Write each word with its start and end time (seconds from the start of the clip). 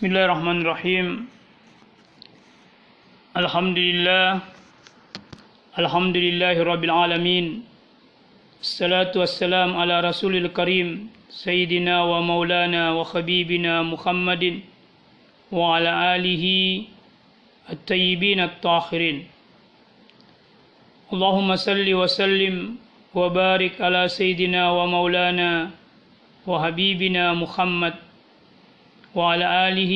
بسم 0.00 0.16
الله 0.16 0.24
الرحمن 0.32 0.58
الرحيم 0.64 1.06
الحمد 3.36 3.78
لله 3.78 4.28
الحمد 5.76 6.16
لله 6.16 6.56
رب 6.64 6.82
العالمين 6.88 7.46
الصلاة 8.64 9.12
والسلام 9.12 9.76
على 9.76 10.00
رسول 10.00 10.36
الكريم 10.40 10.88
سيدنا 11.28 11.96
ومولانا 12.02 12.82
وخبيبنا 12.96 13.74
محمد 13.92 14.44
وعلى 15.52 15.92
آله 16.16 16.44
الطيبين 17.72 18.40
الطاهرين 18.40 19.16
اللهم 21.12 21.50
صل 21.56 21.88
وسلم 22.00 22.54
وبارك 23.14 23.74
على 23.84 24.08
سيدنا 24.08 24.62
ومولانا 24.72 25.70
وحبيبنا 26.48 27.24
محمد 27.34 27.94
وعلى 29.15 29.45
آله 29.69 29.93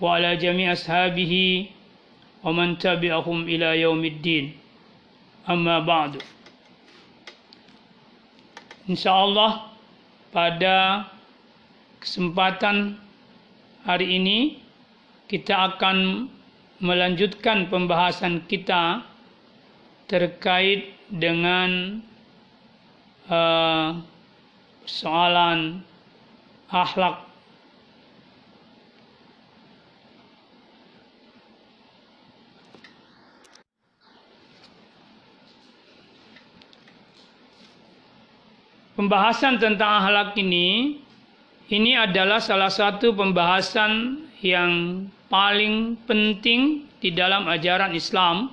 وعلى 0.00 0.30
جميع 0.36 0.72
أصحابه 0.72 1.34
ومن 2.44 2.78
تبعهم 2.78 3.38
إلى 3.46 3.68
يوم 3.80 4.02
الدين 4.04 4.44
أما 5.50 5.78
بعد 5.82 6.22
InsyaAllah 8.82 9.70
pada 10.34 11.06
kesempatan 12.02 12.98
hari 13.86 14.18
ini 14.18 14.58
kita 15.30 15.54
akan 15.74 16.26
melanjutkan 16.82 17.70
pembahasan 17.70 18.42
kita 18.50 19.06
terkait 20.10 20.98
dengan 21.14 22.02
uh, 23.30 24.02
soalan 24.82 25.86
akhlak 26.66 27.25
Pembahasan 38.97 39.61
tentang 39.61 40.01
akhlak 40.01 40.33
ini 40.41 40.97
ini 41.69 41.93
adalah 41.93 42.41
salah 42.41 42.73
satu 42.73 43.13
pembahasan 43.13 44.25
yang 44.41 45.05
paling 45.29 46.01
penting 46.09 46.89
di 46.97 47.13
dalam 47.13 47.45
ajaran 47.45 47.93
Islam 47.93 48.49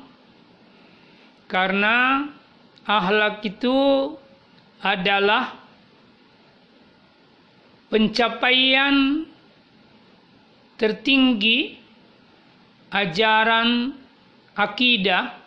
karena 1.49 2.29
akhlak 2.85 3.41
itu 3.41 3.73
adalah 4.85 5.57
pencapaian 7.89 9.25
tertinggi 10.77 11.81
ajaran 12.93 13.97
akidah 14.53 15.41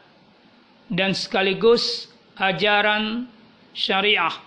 dan 0.89 1.13
sekaligus 1.13 2.09
ajaran 2.33 3.29
syariah. 3.77 4.46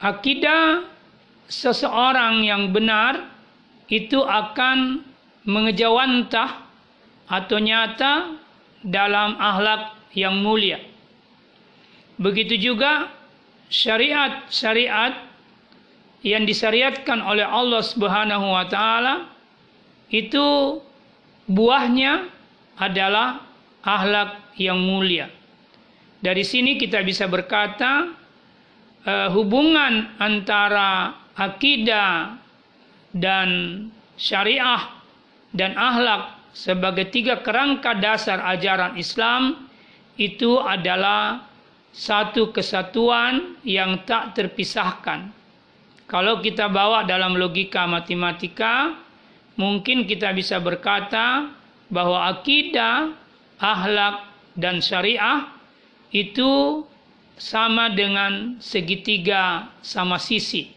Akidah 0.00 0.88
seseorang 1.44 2.40
yang 2.40 2.72
benar 2.72 3.28
itu 3.92 4.24
akan 4.24 5.04
mengejawantah 5.44 6.64
atau 7.28 7.58
nyata 7.60 8.38
dalam 8.80 9.36
akhlak 9.36 9.92
yang 10.16 10.40
mulia. 10.40 10.80
Begitu 12.16 12.56
juga 12.56 13.12
syariat-syariat 13.68 15.20
yang 16.20 16.44
disyariatkan 16.44 17.20
oleh 17.24 17.44
Allah 17.44 17.80
Subhanahu 17.80 18.46
wa 18.52 18.64
taala 18.68 19.28
itu 20.12 20.80
buahnya 21.48 22.28
adalah 22.76 23.44
akhlak 23.80 24.54
yang 24.60 24.76
mulia. 24.76 25.32
Dari 26.20 26.44
sini 26.44 26.76
kita 26.76 27.00
bisa 27.00 27.24
berkata 27.24 28.19
uh, 29.06 29.28
hubungan 29.32 30.12
antara 30.20 31.14
akidah 31.36 32.36
dan 33.14 33.48
syariah 34.20 34.90
dan 35.56 35.74
akhlak 35.74 36.36
sebagai 36.52 37.08
tiga 37.10 37.40
kerangka 37.40 37.96
dasar 37.96 38.42
ajaran 38.42 38.98
Islam 38.98 39.70
itu 40.20 40.60
adalah 40.60 41.48
satu 41.90 42.54
kesatuan 42.54 43.58
yang 43.66 44.06
tak 44.06 44.36
terpisahkan. 44.38 45.32
Kalau 46.06 46.42
kita 46.42 46.66
bawa 46.66 47.06
dalam 47.06 47.38
logika 47.38 47.86
matematika, 47.86 48.94
mungkin 49.54 50.06
kita 50.06 50.34
bisa 50.34 50.58
berkata 50.58 51.50
bahwa 51.90 52.30
akidah, 52.30 53.14
akhlak, 53.58 54.26
dan 54.58 54.82
syariah 54.82 55.46
itu 56.10 56.82
sama 57.40 57.88
dengan 57.88 58.60
segitiga 58.60 59.72
sama 59.80 60.20
sisi. 60.20 60.68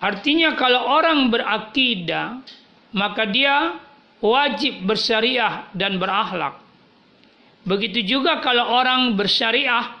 Artinya 0.00 0.52
kalau 0.52 0.84
orang 0.84 1.32
berakidah, 1.32 2.44
maka 2.92 3.24
dia 3.24 3.80
wajib 4.20 4.84
bersyariah 4.84 5.72
dan 5.72 5.96
berakhlak. 5.96 6.60
Begitu 7.64 8.04
juga 8.04 8.40
kalau 8.44 8.68
orang 8.68 9.16
bersyariah, 9.16 9.96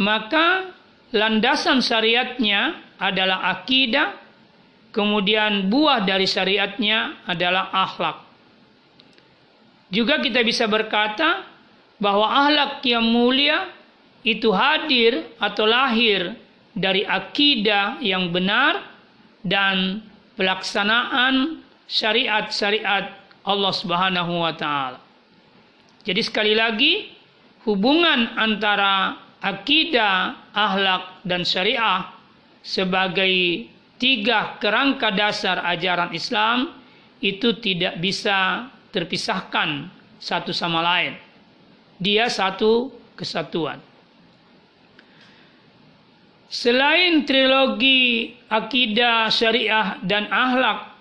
maka 0.00 0.72
landasan 1.12 1.80
syariatnya 1.80 2.76
adalah 3.00 3.56
akidah, 3.56 4.16
kemudian 4.92 5.68
buah 5.68 6.04
dari 6.04 6.24
syariatnya 6.24 7.24
adalah 7.28 7.72
akhlak. 7.72 8.16
Juga 9.88 10.20
kita 10.20 10.44
bisa 10.44 10.68
berkata 10.68 11.44
bahwa 11.98 12.26
akhlak 12.26 12.82
yang 12.86 13.06
mulia 13.06 13.70
itu 14.22 14.50
hadir 14.54 15.26
atau 15.38 15.66
lahir 15.66 16.34
dari 16.74 17.02
akidah 17.02 17.98
yang 18.02 18.30
benar 18.30 18.82
dan 19.42 20.02
pelaksanaan 20.38 21.62
syariat-syariat 21.90 23.18
Allah 23.42 23.72
Subhanahu 23.74 24.32
wa 24.44 24.54
taala. 24.54 24.98
Jadi 26.06 26.20
sekali 26.22 26.54
lagi 26.54 27.10
hubungan 27.66 28.38
antara 28.38 29.18
akidah, 29.42 30.38
akhlak 30.54 31.22
dan 31.26 31.42
syariah 31.42 32.06
sebagai 32.62 33.66
tiga 33.98 34.60
kerangka 34.62 35.10
dasar 35.10 35.62
ajaran 35.66 36.14
Islam 36.14 36.78
itu 37.18 37.58
tidak 37.58 37.98
bisa 37.98 38.70
terpisahkan 38.94 39.90
satu 40.22 40.54
sama 40.54 40.82
lain. 40.82 41.27
Dia 41.98 42.30
satu 42.30 42.94
kesatuan. 43.18 43.82
Selain 46.48 47.28
trilogi 47.28 48.32
akidah, 48.48 49.28
syariah 49.28 50.00
dan 50.00 50.32
akhlak, 50.32 50.96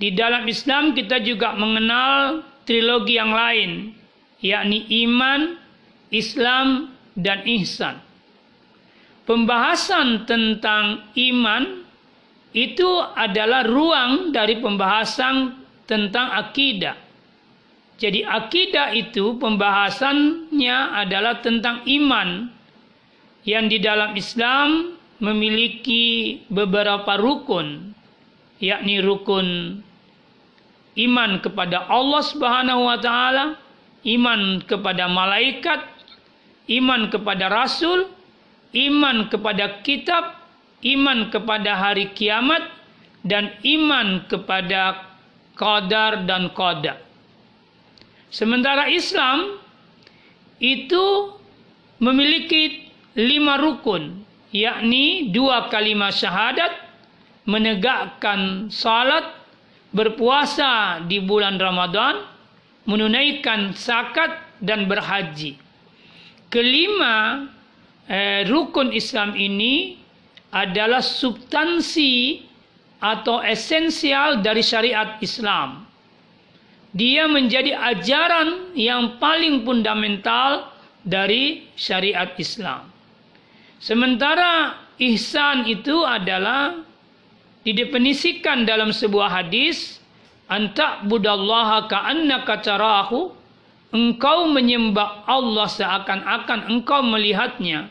di 0.00 0.12
dalam 0.16 0.48
Islam 0.48 0.96
kita 0.96 1.20
juga 1.20 1.52
mengenal 1.52 2.40
trilogi 2.64 3.20
yang 3.20 3.32
lain, 3.36 3.92
yakni 4.40 4.84
iman, 5.04 5.60
Islam, 6.08 6.92
dan 7.16 7.44
ihsan. 7.48 8.00
Pembahasan 9.24 10.28
tentang 10.28 11.04
iman 11.16 11.82
itu 12.52 12.88
adalah 13.16 13.64
ruang 13.64 14.32
dari 14.32 14.60
pembahasan 14.60 15.56
tentang 15.88 16.32
akidah. 16.32 17.05
Jadi 17.96 18.28
akidah 18.28 18.92
itu 18.92 19.40
pembahasannya 19.40 20.78
adalah 21.00 21.40
tentang 21.40 21.80
iman 21.88 22.52
yang 23.48 23.72
di 23.72 23.80
dalam 23.80 24.12
Islam 24.12 24.98
memiliki 25.16 26.44
beberapa 26.52 27.16
rukun, 27.16 27.96
yakni 28.60 29.00
rukun 29.00 29.80
iman 30.96 31.30
kepada 31.40 31.88
Allah 31.88 32.20
Subhanahu 32.20 32.84
wa 32.84 32.98
taala, 33.00 33.56
iman 34.04 34.60
kepada 34.64 35.08
malaikat, 35.08 35.80
iman 36.68 37.08
kepada 37.08 37.48
rasul, 37.48 38.12
iman 38.76 39.32
kepada 39.32 39.80
kitab, 39.80 40.36
iman 40.84 41.32
kepada 41.32 41.80
hari 41.80 42.12
kiamat 42.12 42.60
dan 43.24 43.56
iman 43.64 44.28
kepada 44.28 45.00
qadar 45.56 46.28
dan 46.28 46.52
qada. 46.52 47.05
Sementara 48.36 48.92
Islam 48.92 49.56
itu 50.60 51.32
memiliki 52.04 52.92
lima 53.16 53.56
rukun, 53.56 54.12
yakni 54.52 55.32
dua 55.32 55.72
kalimat 55.72 56.12
syahadat, 56.12 56.68
menegakkan 57.48 58.68
salat, 58.68 59.24
berpuasa 59.96 61.00
di 61.08 61.16
bulan 61.24 61.56
Ramadan, 61.56 62.28
menunaikan 62.84 63.72
zakat 63.72 64.36
dan 64.60 64.84
berhaji. 64.84 65.56
Kelima 66.52 67.48
eh, 68.04 68.44
rukun 68.44 68.92
Islam 68.92 69.32
ini 69.32 69.96
adalah 70.52 71.00
substansi 71.00 72.44
atau 73.00 73.40
esensial 73.40 74.44
dari 74.44 74.60
syariat 74.60 75.16
Islam. 75.24 75.85
Dia 76.96 77.28
menjadi 77.28 77.76
ajaran 77.76 78.72
yang 78.72 79.20
paling 79.20 79.68
fundamental 79.68 80.72
dari 81.04 81.68
syariat 81.76 82.32
Islam. 82.40 82.88
Sementara 83.76 84.80
ihsan 84.96 85.68
itu 85.68 85.92
adalah 86.08 86.80
didefinisikan 87.68 88.64
dalam 88.64 88.96
sebuah 88.96 89.28
hadis 89.28 90.00
anta 90.48 91.04
budallaha 91.04 91.90
ka'annaka 91.90 92.64
tarahu 92.64 93.34
engkau 93.92 94.48
menyembah 94.50 95.26
Allah 95.26 95.66
seakan-akan 95.66 96.70
engkau 96.70 97.02
melihatnya 97.02 97.90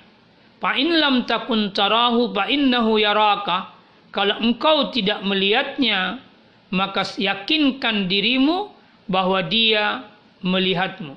fa 0.64 0.80
in 0.80 0.96
lam 0.96 1.28
takun 1.28 1.76
tarahu 1.76 2.32
fa 2.32 2.48
innahu 2.48 2.96
yaraka 2.98 3.76
kalau 4.16 4.40
engkau 4.40 4.90
tidak 4.96 5.20
melihatnya 5.28 6.24
maka 6.72 7.04
yakinkan 7.20 8.08
dirimu 8.08 8.75
bahwa 9.06 9.42
dia 9.46 10.06
melihatmu. 10.42 11.14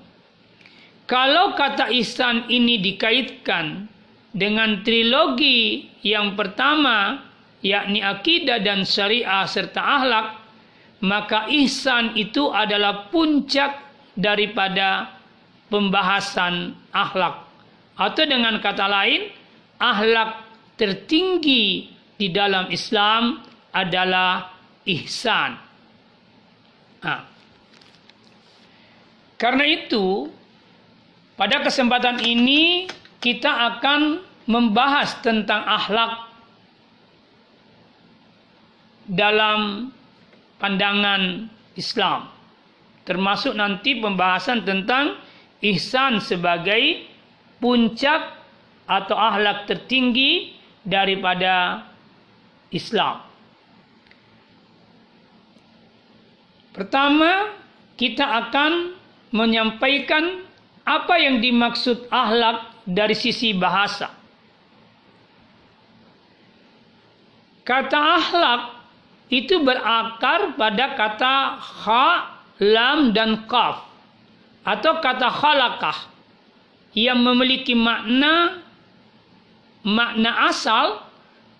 Kalau 1.09 1.57
kata 1.57 1.89
ihsan 1.97 2.49
ini 2.53 2.77
dikaitkan 2.85 3.89
dengan 4.33 4.85
trilogi 4.85 5.89
yang 6.05 6.37
pertama 6.37 7.25
yakni 7.65 8.05
akidah 8.05 8.61
dan 8.61 8.85
syariah 8.85 9.49
serta 9.49 9.81
akhlak 9.81 10.27
maka 11.01 11.47
ihsan 11.49 12.19
itu 12.19 12.51
adalah 12.51 13.07
puncak 13.11 13.79
daripada 14.19 15.15
pembahasan 15.71 16.75
akhlak. 16.91 17.47
Atau 17.99 18.27
dengan 18.27 18.59
kata 18.59 18.87
lain 18.87 19.31
akhlak 19.79 20.43
tertinggi 20.75 21.91
di 22.19 22.29
dalam 22.35 22.67
Islam 22.71 23.43
adalah 23.71 24.51
ihsan. 24.87 25.55
Nah, 26.99 27.21
karena 29.39 29.65
itu 29.65 30.27
pada 31.39 31.63
kesempatan 31.63 32.19
ini 32.27 32.91
kita 33.23 33.47
akan 33.47 34.27
membahas 34.51 35.23
tentang 35.23 35.63
akhlak 35.63 36.27
dalam 39.07 39.91
pandangan 40.59 41.47
Islam. 41.79 42.27
Termasuk 43.07 43.55
nanti 43.55 44.03
pembahasan 44.03 44.67
tentang 44.67 45.17
ihsan 45.63 46.19
sebagai 46.19 47.07
puncak 47.63 48.37
atau 48.91 49.15
akhlak 49.15 49.71
tertinggi 49.71 50.59
daripada 50.83 51.87
Islam. 52.75 53.23
Pertama, 56.75 57.55
kita 57.99 58.23
akan 58.23 58.98
menyampaikan 59.35 60.45
apa 60.89 61.15
yang 61.21 61.45
dimaksud 61.45 62.09
akhlak 62.09 62.73
dari 62.89 63.13
sisi 63.13 63.53
bahasa. 63.53 64.09
Kata 67.69 68.01
akhlak 68.17 68.63
itu 69.29 69.61
berakar 69.61 70.57
pada 70.57 70.97
kata 70.97 71.35
kha, 71.61 72.09
lam, 72.65 73.13
dan 73.13 73.45
kaf. 73.45 73.85
Atau 74.65 75.05
kata 75.05 75.29
khalakah 75.29 75.97
yang 76.97 77.21
memiliki 77.21 77.77
makna 77.77 78.65
makna 79.85 80.49
asal 80.49 81.05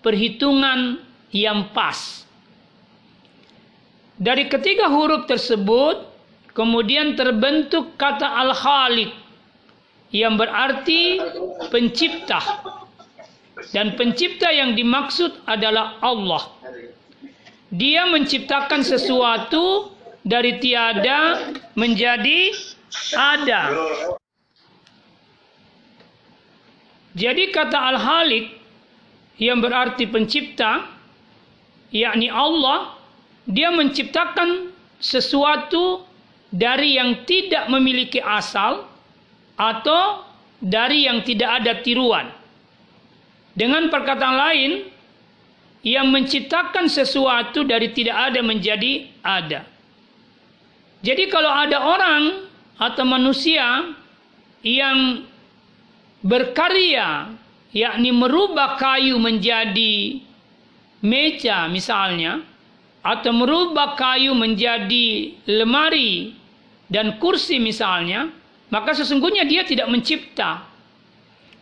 perhitungan 0.01 1.01
yang 1.29 1.69
pas. 1.71 2.25
Dari 4.19 4.49
ketiga 4.49 4.89
huruf 4.89 5.29
tersebut 5.29 6.08
kemudian 6.53 7.13
terbentuk 7.13 7.97
kata 7.99 8.25
al-khaliq 8.25 9.11
yang 10.13 10.37
berarti 10.37 11.21
pencipta. 11.69 12.41
Dan 13.75 13.99
pencipta 13.99 14.47
yang 14.49 14.73
dimaksud 14.73 15.43
adalah 15.43 15.99
Allah. 15.99 16.47
Dia 17.69 18.07
menciptakan 18.09 18.81
sesuatu 18.81 19.93
dari 20.25 20.57
tiada 20.57 21.53
menjadi 21.75 22.55
ada. 23.13 23.61
Jadi 27.13 27.43
kata 27.51 27.77
Al-Halik 27.77 28.47
yang 29.43 29.59
berarti 29.59 30.07
pencipta, 30.07 30.87
yakni 31.91 32.31
Allah, 32.31 32.95
dia 33.43 33.73
menciptakan 33.75 34.71
sesuatu 35.03 36.08
dari 36.49 36.97
yang 36.97 37.25
tidak 37.29 37.69
memiliki 37.69 38.17
asal 38.17 38.89
atau 39.53 40.25
dari 40.59 41.05
yang 41.05 41.21
tidak 41.21 41.61
ada 41.61 41.73
tiruan. 41.79 42.27
Dengan 43.53 43.87
perkataan 43.91 44.37
lain, 44.37 44.71
yang 45.83 46.11
menciptakan 46.11 46.91
sesuatu 46.91 47.63
dari 47.63 47.95
tidak 47.95 48.31
ada 48.31 48.41
menjadi 48.43 49.07
ada. 49.23 49.63
Jadi 50.99 51.31
kalau 51.31 51.47
ada 51.47 51.79
orang 51.79 52.23
atau 52.75 53.03
manusia 53.07 53.95
yang 54.63 55.23
berkarya 56.19 57.31
yakni 57.71 58.11
merubah 58.11 58.75
kayu 58.75 59.15
menjadi 59.15 60.19
meja 60.99 61.71
misalnya 61.71 62.43
atau 62.99 63.31
merubah 63.31 63.95
kayu 63.95 64.35
menjadi 64.35 65.39
lemari 65.47 66.35
dan 66.89 67.21
kursi 67.21 67.61
misalnya 67.61 68.33
maka 68.69 68.93
sesungguhnya 68.93 69.45
dia 69.49 69.65
tidak 69.65 69.89
mencipta. 69.89 70.65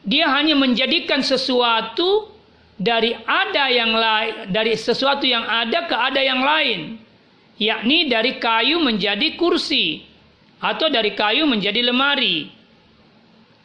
Dia 0.08 0.32
hanya 0.32 0.56
menjadikan 0.56 1.20
sesuatu 1.20 2.32
dari 2.80 3.12
ada 3.28 3.68
yang 3.68 3.92
lain 3.92 4.34
dari 4.52 4.76
sesuatu 4.76 5.28
yang 5.28 5.44
ada 5.44 5.88
ke 5.88 5.96
ada 5.96 6.22
yang 6.24 6.40
lain. 6.44 7.00
Yakni 7.58 8.08
dari 8.08 8.38
kayu 8.38 8.80
menjadi 8.80 9.34
kursi 9.36 10.06
atau 10.62 10.88
dari 10.88 11.12
kayu 11.18 11.50
menjadi 11.50 11.82
lemari. 11.84 12.54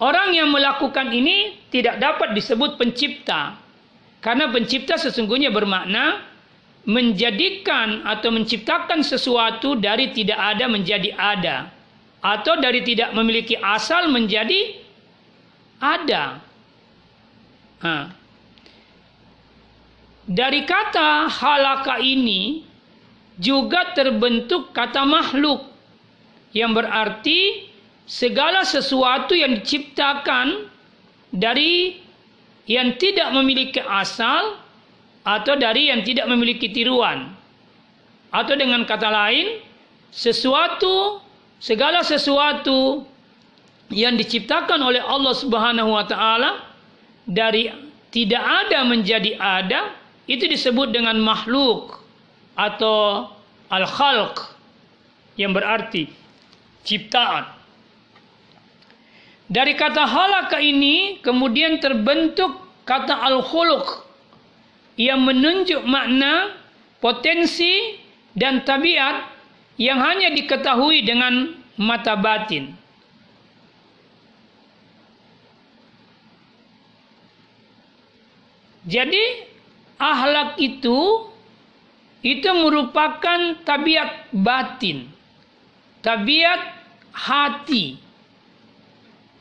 Orang 0.03 0.35
yang 0.35 0.51
melakukan 0.51 1.15
ini 1.15 1.63
tidak 1.71 2.03
dapat 2.03 2.35
disebut 2.35 2.75
pencipta. 2.75 3.55
Karena 4.19 4.51
pencipta 4.51 4.99
sesungguhnya 4.99 5.55
bermakna 5.55 6.32
menjadikan 6.83 8.03
atau 8.03 8.35
menciptakan 8.35 9.07
sesuatu 9.07 9.79
dari 9.79 10.11
tidak 10.11 10.39
ada 10.39 10.67
menjadi 10.67 11.11
ada. 11.15 11.57
Atau 12.23 12.59
dari 12.59 12.87
tidak 12.87 13.15
memiliki 13.15 13.59
asal 13.59 14.11
menjadi 14.11 14.79
ada. 15.83 16.39
Nah. 17.83 18.07
Dari 20.23 20.63
kata 20.63 21.27
halaka 21.27 21.99
ini 21.99 22.63
juga 23.43 23.91
terbentuk 23.91 24.71
kata 24.71 25.03
makhluk 25.03 25.67
yang 26.55 26.71
berarti 26.71 27.67
segala 28.07 28.63
sesuatu 28.63 29.35
yang 29.35 29.59
diciptakan 29.59 30.71
dari 31.35 31.99
yang 32.71 32.95
tidak 33.03 33.35
memiliki 33.35 33.83
asal 33.83 34.62
atau 35.23 35.55
dari 35.55 35.91
yang 35.91 36.03
tidak 36.03 36.27
memiliki 36.27 36.71
tiruan. 36.71 37.35
Atau 38.33 38.57
dengan 38.59 38.83
kata 38.89 39.13
lain, 39.13 39.61
sesuatu 40.11 41.21
segala 41.63 42.03
sesuatu 42.03 43.07
yang 43.93 44.19
diciptakan 44.19 44.81
oleh 44.83 44.99
Allah 45.05 45.35
Subhanahu 45.37 45.95
wa 45.95 46.05
taala 46.09 46.65
dari 47.29 47.71
tidak 48.11 48.43
ada 48.43 48.83
menjadi 48.83 49.39
ada 49.39 49.95
itu 50.27 50.49
disebut 50.49 50.91
dengan 50.91 51.17
makhluk 51.23 52.03
atau 52.57 53.31
al-khalq 53.73 54.53
yang 55.41 55.57
berarti 55.57 56.09
ciptaan. 56.85 57.49
Dari 59.53 59.77
kata 59.77 60.09
halaka 60.09 60.61
ini 60.61 61.21
kemudian 61.21 61.77
terbentuk 61.81 62.57
kata 62.89 63.17
al-khuluq 63.17 64.12
yang 64.97 65.25
menunjuk 65.25 65.83
makna, 65.85 66.57
potensi 67.01 67.99
dan 68.37 68.65
tabiat 68.65 69.29
yang 69.81 69.99
hanya 70.01 70.33
diketahui 70.33 71.05
dengan 71.05 71.57
mata 71.81 72.17
batin. 72.17 72.77
Jadi 78.83 79.47
ahlak 79.97 80.59
itu 80.59 81.31
itu 82.23 82.51
merupakan 82.51 83.63
tabiat 83.63 84.31
batin, 84.35 85.07
tabiat 86.03 86.61
hati 87.15 88.03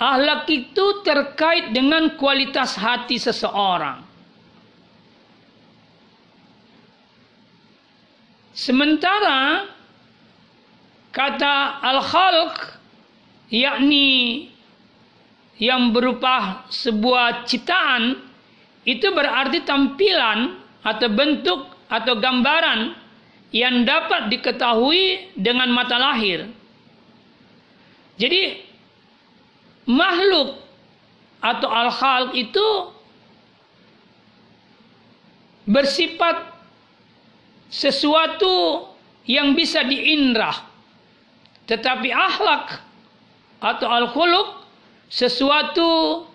Ahlak 0.02 0.50
itu 0.50 1.06
terkait 1.06 1.78
dengan 1.78 2.18
kualitas 2.18 2.74
hati 2.74 3.22
seseorang. 3.22 4.02
Sementara 8.62 9.66
kata 11.10 11.82
al-khalq 11.82 12.78
yakni 13.50 14.54
yang 15.58 15.90
berupa 15.90 16.70
sebuah 16.70 17.50
ciptaan 17.50 18.22
itu 18.86 19.10
berarti 19.10 19.66
tampilan 19.66 20.62
atau 20.86 21.10
bentuk 21.10 21.74
atau 21.90 22.14
gambaran 22.22 22.94
yang 23.50 23.82
dapat 23.82 24.30
diketahui 24.30 25.34
dengan 25.34 25.74
mata 25.74 25.98
lahir. 25.98 26.46
Jadi 28.22 28.62
makhluk 29.90 30.62
atau 31.42 31.66
al-khalq 31.66 32.38
itu 32.38 32.68
bersifat 35.66 36.51
sesuatu 37.72 38.86
yang 39.26 39.56
bisa 39.56 39.88
diindrah. 39.88 40.68
Tetapi 41.66 42.12
akhlak 42.12 42.84
atau 43.64 43.88
al-khuluq 43.88 44.68
sesuatu 45.08 46.26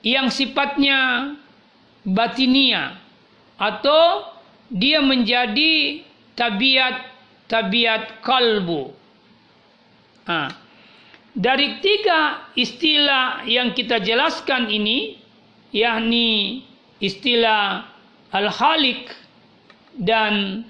yang 0.00 0.32
sifatnya 0.32 1.34
batinia 2.06 2.96
atau 3.60 4.32
dia 4.72 5.04
menjadi 5.04 6.00
tabiat-tabiat 6.36 8.24
kalbu. 8.24 8.92
Nah, 10.26 10.50
dari 11.36 11.78
tiga 11.84 12.50
istilah 12.56 13.44
yang 13.44 13.76
kita 13.76 14.00
jelaskan 14.00 14.72
ini, 14.72 15.20
yakni 15.74 16.64
istilah 17.02 17.84
al-khaliq 18.32 19.12
dan 19.96 20.64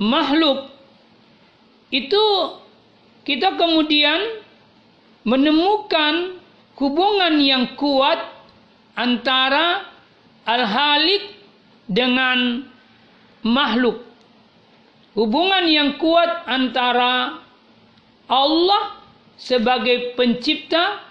makhluk, 0.00 0.72
itu 1.92 2.24
kita 3.22 3.54
kemudian 3.60 4.42
menemukan 5.22 6.40
hubungan 6.80 7.38
yang 7.38 7.76
kuat 7.78 8.18
antara 8.98 9.86
al-halik 10.48 11.36
dengan 11.86 12.66
makhluk. 13.46 14.02
Hubungan 15.12 15.68
yang 15.68 16.00
kuat 16.00 16.48
antara 16.48 17.44
Allah 18.26 19.04
sebagai 19.36 20.16
pencipta 20.16 21.04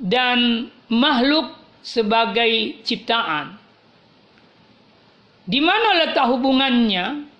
dan 0.00 0.72
makhluk 0.88 1.52
sebagai 1.84 2.80
ciptaan. 2.80 3.60
Di 5.44 5.60
mana 5.60 6.06
letak 6.06 6.32
hubungannya 6.32 7.31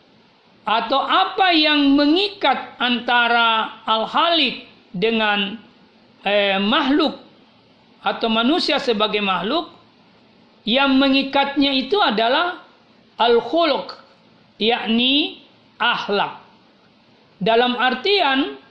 atau 0.63 1.03
apa 1.03 1.51
yang 1.51 1.99
mengikat 1.99 2.79
antara 2.79 3.83
al-halik 3.83 4.67
dengan 4.95 5.59
eh, 6.23 6.59
makhluk 6.63 7.19
atau 8.03 8.29
manusia 8.31 8.79
sebagai 8.79 9.23
makhluk? 9.23 9.71
Yang 10.63 10.91
mengikatnya 10.95 11.75
itu 11.75 11.99
adalah 11.99 12.63
al-khuluq 13.19 13.99
yakni 14.63 15.43
akhlak. 15.83 16.39
Dalam 17.43 17.75
artian 17.75 18.63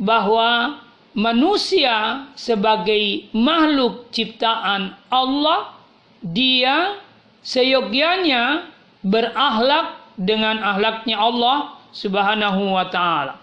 bahwa 0.00 0.80
manusia 1.12 2.26
sebagai 2.34 3.28
makhluk 3.36 4.08
ciptaan 4.10 4.96
Allah 5.12 5.76
dia 6.24 6.98
seyogyanya 7.44 8.72
berakhlak 9.04 10.03
dengan 10.18 10.62
akhlaknya 10.62 11.18
Allah 11.18 11.78
Subhanahu 11.94 12.74
wa 12.74 12.86
taala. 12.90 13.38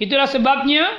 Itulah 0.00 0.26
sebabnya 0.26 0.96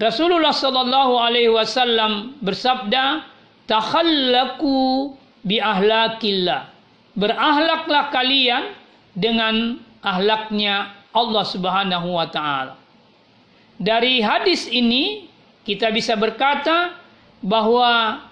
Rasulullah 0.00 0.54
sallallahu 0.54 1.14
alaihi 1.20 1.52
wasallam 1.52 2.38
bersabda, 2.42 3.24
"Takhallaqu 3.68 5.12
bi 5.44 5.60
ahlakillah." 5.60 6.70
Berakhlaklah 7.14 8.10
kalian 8.10 8.74
dengan 9.14 9.78
ahlaknya 10.02 10.90
Allah 11.14 11.44
Subhanahu 11.46 12.08
wa 12.10 12.26
taala. 12.26 12.74
Dari 13.78 14.18
hadis 14.22 14.66
ini 14.66 15.30
kita 15.62 15.94
bisa 15.94 16.18
berkata 16.18 16.94
bahwa 17.42 18.22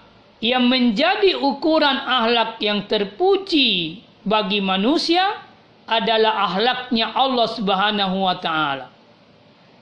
yang 0.43 0.67
menjadi 0.67 1.39
ukuran 1.39 1.95
ahlak 2.03 2.59
yang 2.59 2.83
terpuji 2.83 4.03
bagi 4.27 4.59
manusia 4.59 5.39
adalah 5.87 6.47
ahlaknya 6.51 7.11
Allah 7.11 7.47
Subhanahu 7.47 8.23
wa 8.23 8.35
taala. 8.39 8.87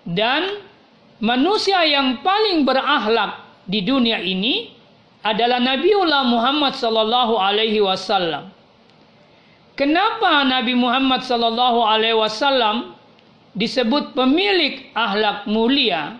Dan 0.01 0.57
manusia 1.21 1.85
yang 1.85 2.25
paling 2.25 2.65
berakhlak 2.65 3.45
di 3.69 3.85
dunia 3.85 4.17
ini 4.17 4.73
adalah 5.21 5.61
Nabiullah 5.61 6.25
Muhammad 6.25 6.73
sallallahu 6.73 7.37
alaihi 7.37 7.77
wasallam. 7.85 8.49
Kenapa 9.77 10.45
Nabi 10.45 10.73
Muhammad 10.73 11.21
sallallahu 11.21 11.85
alaihi 11.85 12.17
wasallam 12.17 12.97
disebut 13.53 14.17
pemilik 14.17 14.89
akhlak 14.97 15.45
mulia? 15.45 16.17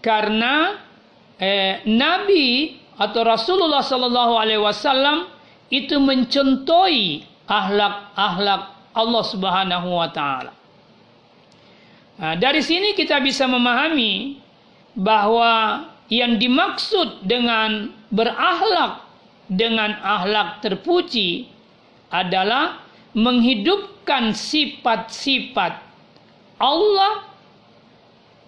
Karena 0.00 0.80
eh, 1.36 1.84
Nabi 1.84 2.80
atau 2.96 3.20
Rasulullah 3.24 3.84
sallallahu 3.84 4.34
alaihi 4.40 4.64
wasallam 4.64 5.28
itu 5.68 6.00
mencontohi 6.00 7.24
akhlak-akhlak 7.44 8.79
Allah 8.94 9.24
Subhanahu 9.24 9.88
wa 9.90 10.08
taala. 10.10 10.52
Nah, 12.20 12.34
dari 12.36 12.60
sini 12.60 12.92
kita 12.92 13.22
bisa 13.24 13.48
memahami 13.48 14.36
bahwa 14.92 15.86
yang 16.10 16.36
dimaksud 16.36 17.24
dengan 17.24 17.94
berakhlak 18.10 19.06
dengan 19.50 19.94
akhlak 19.98 20.62
terpuji 20.62 21.50
adalah 22.10 22.82
menghidupkan 23.14 24.34
sifat-sifat 24.34 25.82
Allah 26.58 27.26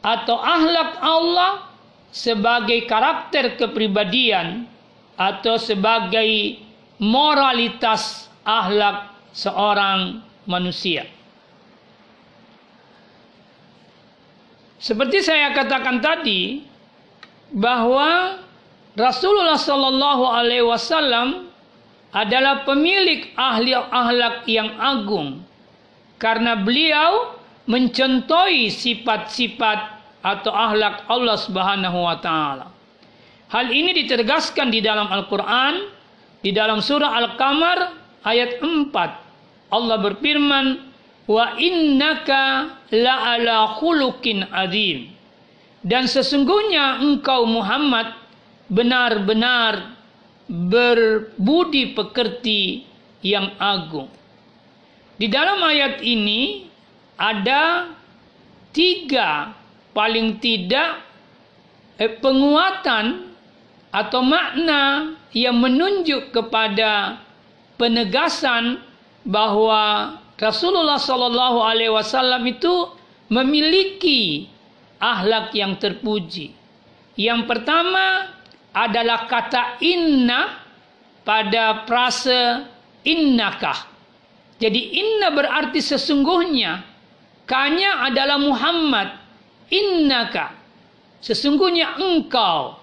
atau 0.02 0.36
akhlak 0.38 0.90
Allah 0.98 1.70
sebagai 2.10 2.84
karakter 2.86 3.56
kepribadian 3.56 4.66
atau 5.16 5.56
sebagai 5.56 6.58
moralitas 6.98 8.26
akhlak 8.42 9.10
seorang 9.32 10.20
manusia. 10.48 11.06
Seperti 14.82 15.22
saya 15.22 15.54
katakan 15.54 16.02
tadi 16.02 16.66
bahwa 17.54 18.42
Rasulullah 18.98 19.54
Shallallahu 19.54 20.24
Alaihi 20.26 20.66
Wasallam 20.66 21.52
adalah 22.12 22.66
pemilik 22.66 23.30
ahli 23.38 23.72
ahlak 23.72 24.44
yang 24.50 24.74
agung 24.76 25.46
karena 26.18 26.58
beliau 26.58 27.38
mencontohi 27.70 28.68
sifat-sifat 28.68 30.02
atau 30.22 30.50
ahlak 30.50 31.06
Allah 31.06 31.38
Subhanahu 31.38 31.98
wa 32.02 32.18
taala. 32.18 32.68
Hal 33.54 33.70
ini 33.70 33.94
ditegaskan 34.02 34.74
di 34.74 34.82
dalam 34.82 35.06
Al-Qur'an 35.06 35.88
di 36.42 36.50
dalam 36.50 36.82
surah 36.82 37.22
Al-Qamar 37.22 37.78
ayat 38.26 38.58
4. 38.58 39.21
Allah 39.72 39.96
berfirman, 40.04 40.66
wa 41.24 41.56
innaka 41.56 42.76
la'ala 42.92 43.80
khuluqin 43.80 44.44
azim. 44.52 45.08
Dan 45.82 46.06
sesungguhnya 46.06 47.00
engkau 47.02 47.48
Muhammad 47.48 48.14
benar-benar 48.68 49.98
berbudi 50.46 51.96
pekerti 51.96 52.84
yang 53.24 53.56
agung. 53.56 54.12
Di 55.16 55.26
dalam 55.26 55.58
ayat 55.64 56.04
ini 56.04 56.68
ada 57.16 57.88
tiga 58.74 59.54
paling 59.94 60.40
tidak 60.42 60.98
eh, 62.00 62.10
penguatan 62.10 63.32
atau 63.92 64.20
makna 64.24 65.14
yang 65.36 65.60
menunjuk 65.60 66.32
kepada 66.32 67.20
penegasan 67.76 68.80
bahwa 69.22 70.16
Rasulullah 70.38 70.98
Shallallahu 70.98 71.58
Alaihi 71.62 71.94
Wasallam 71.94 72.42
itu 72.50 72.90
memiliki 73.30 74.50
ahlak 74.98 75.54
yang 75.54 75.78
terpuji. 75.78 76.54
Yang 77.14 77.46
pertama 77.46 78.34
adalah 78.74 79.30
kata 79.30 79.78
inna 79.78 80.62
pada 81.22 81.86
frase 81.86 82.66
innakah. 83.06 83.86
Jadi 84.58 84.80
inna 84.98 85.30
berarti 85.34 85.82
sesungguhnya. 85.82 86.86
Kanya 87.46 88.06
adalah 88.06 88.38
Muhammad. 88.38 89.18
Innaka. 89.70 90.54
Sesungguhnya 91.18 91.98
engkau. 91.98 92.78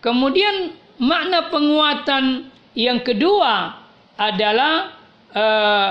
Kemudian 0.00 0.72
makna 0.96 1.52
penguatan 1.52 2.48
yang 2.72 3.04
kedua 3.04 3.76
adalah 4.16 4.99
uh, 5.34 5.90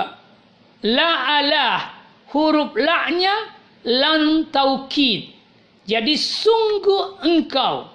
la 0.84 1.12
alah 1.39 1.79
huruf 2.31 2.74
la-nya 2.77 3.36
lan 3.86 4.48
taukid. 4.53 5.36
Jadi 5.89 6.13
sungguh 6.13 7.25
engkau 7.25 7.89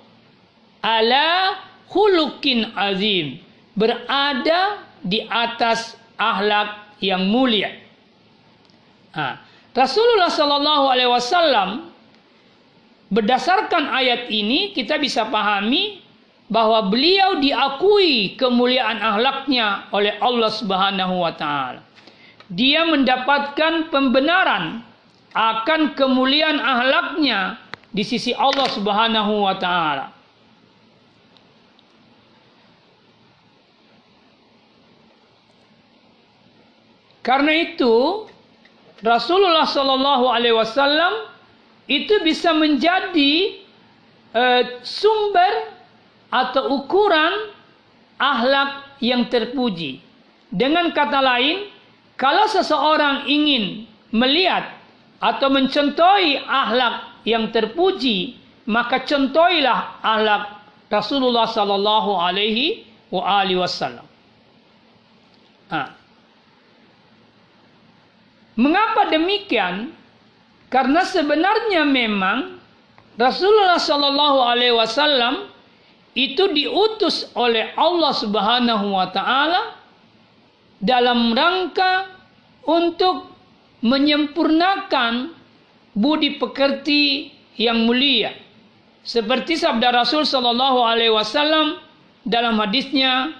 ala 0.82 1.56
hulukin 1.88 2.74
azim 2.74 3.38
berada 3.78 4.82
di 5.00 5.22
atas 5.24 5.94
ahlak 6.18 6.98
yang 6.98 7.30
mulia. 7.30 7.70
Nah, 9.14 9.38
Rasulullah 9.74 10.30
Shallallahu 10.30 10.84
Alaihi 10.90 11.10
Wasallam 11.10 11.70
berdasarkan 13.14 13.90
ayat 13.90 14.26
ini 14.30 14.74
kita 14.74 14.98
bisa 14.98 15.26
pahami 15.30 16.03
bahwa 16.52 16.92
beliau 16.92 17.40
diakui 17.40 18.36
kemuliaan 18.36 19.00
ahlaknya 19.00 19.88
oleh 19.90 20.16
Allah 20.20 20.50
Subhanahu 20.52 21.24
wa 21.24 21.32
taala. 21.32 21.80
Dia 22.52 22.84
mendapatkan 22.84 23.88
pembenaran 23.88 24.84
akan 25.32 25.96
kemuliaan 25.96 26.60
ahlaknya 26.60 27.58
di 27.90 28.04
sisi 28.04 28.36
Allah 28.36 28.68
Subhanahu 28.70 29.48
wa 29.48 29.56
taala. 29.56 30.14
Karena 37.24 37.56
itu 37.56 38.28
Rasulullah 39.00 39.64
Shallallahu 39.64 40.28
Alaihi 40.28 40.52
Wasallam 40.52 41.32
itu 41.88 42.20
bisa 42.20 42.52
menjadi 42.52 43.64
uh, 44.36 44.62
sumber 44.84 45.73
atau 46.34 46.82
ukuran 46.82 47.54
ahlak 48.18 48.98
yang 48.98 49.30
terpuji. 49.30 50.02
Dengan 50.50 50.90
kata 50.90 51.22
lain, 51.22 51.70
kalau 52.18 52.50
seseorang 52.50 53.30
ingin 53.30 53.86
melihat 54.10 54.74
atau 55.22 55.46
mencontohi 55.46 56.42
ahlak 56.42 57.22
yang 57.22 57.54
terpuji, 57.54 58.34
maka 58.66 59.06
contohilah 59.06 60.02
ahlak 60.02 60.58
Rasulullah 60.90 61.46
sallallahu 61.46 62.18
alaihi 62.18 62.82
wa 63.14 63.42
alihi 63.42 63.58
wasallam. 63.62 64.06
Mengapa 68.54 69.10
demikian? 69.10 69.90
Karena 70.70 71.06
sebenarnya 71.06 71.86
memang 71.86 72.58
Rasulullah 73.14 73.78
sallallahu 73.78 74.38
alaihi 74.42 74.74
wasallam 74.74 75.53
itu 76.14 76.50
diutus 76.54 77.28
oleh 77.34 77.74
Allah 77.74 78.14
Subhanahu 78.14 78.94
wa 78.94 79.10
taala 79.10 79.74
dalam 80.78 81.34
rangka 81.34 82.06
untuk 82.64 83.34
menyempurnakan 83.84 85.34
budi 85.92 86.40
pekerti 86.40 87.34
yang 87.60 87.84
mulia. 87.84 88.32
Seperti 89.04 89.60
sabda 89.60 89.92
Rasul 89.92 90.24
sallallahu 90.24 90.80
alaihi 90.80 91.12
wasallam 91.12 91.76
dalam 92.24 92.56
hadisnya, 92.56 93.36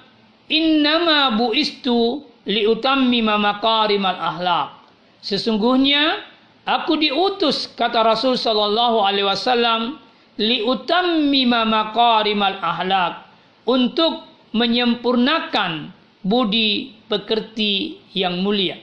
"Innama 0.53 1.33
buistu 1.41 2.27
liutammima 2.45 3.41
makarimal 3.41 4.19
akhlak." 4.19 4.85
Sesungguhnya 5.25 6.21
aku 6.69 7.01
diutus 7.01 7.65
kata 7.73 8.05
Rasul 8.05 8.37
sallallahu 8.37 9.01
alaihi 9.01 9.25
wasallam 9.25 10.04
liutammima 10.41 11.63
maqarimal 11.63 12.59
ahlak 12.59 13.29
untuk 13.65 14.27
menyempurnakan 14.55 15.91
budi 16.23 16.95
pekerti 17.11 18.01
yang 18.15 18.41
mulia. 18.43 18.79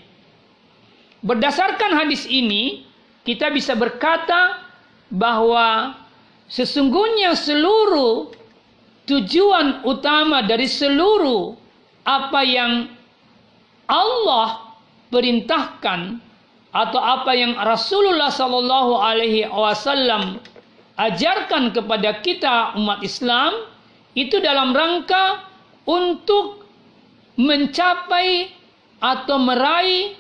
Berdasarkan 1.22 2.02
hadis 2.02 2.26
ini, 2.26 2.86
kita 3.22 3.54
bisa 3.54 3.78
berkata 3.78 4.66
bahwa 5.12 5.94
sesungguhnya 6.50 7.38
seluruh 7.38 8.34
tujuan 9.06 9.86
utama 9.86 10.42
dari 10.46 10.66
seluruh 10.66 11.54
apa 12.08 12.42
yang 12.42 12.90
Allah 13.86 14.74
perintahkan 15.12 16.18
atau 16.72 17.02
apa 17.04 17.36
yang 17.36 17.54
Rasulullah 17.60 18.32
Sallallahu 18.32 18.94
Alaihi 19.04 19.44
Wasallam 19.52 20.40
ajarkan 21.02 21.74
kepada 21.74 22.22
kita 22.22 22.78
umat 22.78 23.02
Islam 23.02 23.66
itu 24.14 24.38
dalam 24.38 24.70
rangka 24.76 25.50
untuk 25.90 26.70
mencapai 27.42 28.54
atau 29.02 29.42
meraih 29.42 30.14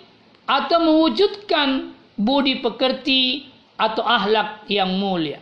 atau 0.50 0.82
mewujudkan 0.82 1.94
budi 2.17 2.65
pekerti 2.65 3.46
atau 3.78 4.02
ahlak 4.02 4.65
yang 4.65 4.98
mulia. 4.98 5.38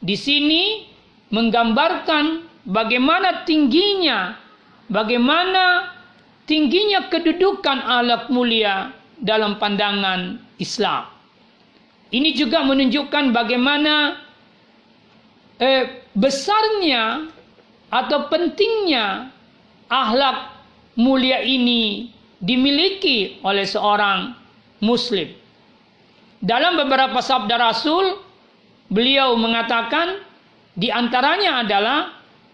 Di 0.00 0.16
sini 0.16 0.88
menggambarkan 1.28 2.44
bagaimana 2.64 3.44
tingginya, 3.44 4.32
bagaimana 4.88 5.92
tingginya 6.48 7.12
kedudukan 7.12 7.84
ahlak 7.84 8.32
mulia 8.32 8.96
dalam 9.20 9.60
pandangan 9.60 10.40
Islam. 10.56 11.04
Ini 12.14 12.30
juga 12.32 12.62
menunjukkan 12.64 13.34
bagaimana 13.34 14.23
eh, 15.58 16.04
besarnya 16.14 17.30
atau 17.90 18.26
pentingnya 18.26 19.30
ahlak 19.86 20.50
mulia 20.98 21.42
ini 21.42 22.10
dimiliki 22.42 23.38
oleh 23.46 23.66
seorang 23.66 24.34
muslim. 24.82 25.30
Dalam 26.44 26.76
beberapa 26.76 27.24
sabda 27.24 27.56
Rasul, 27.56 28.20
beliau 28.92 29.38
mengatakan 29.38 30.20
di 30.76 30.92
antaranya 30.92 31.64
adalah 31.64 31.98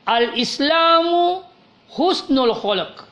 al-islamu 0.07 1.43
husnul 1.91 2.55
khuluq. 2.55 3.09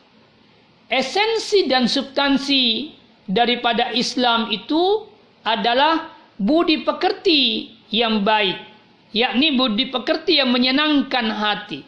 Esensi 0.89 1.69
dan 1.69 1.85
substansi 1.85 2.95
daripada 3.29 3.93
Islam 3.93 4.49
itu 4.49 5.05
adalah 5.45 6.09
budi 6.41 6.81
pekerti 6.87 7.75
yang 7.93 8.25
baik 8.25 8.68
yakni 9.13 9.57
budi 9.57 9.89
pekerti 9.89 10.41
yang 10.41 10.53
menyenangkan 10.53 11.27
hati. 11.33 11.81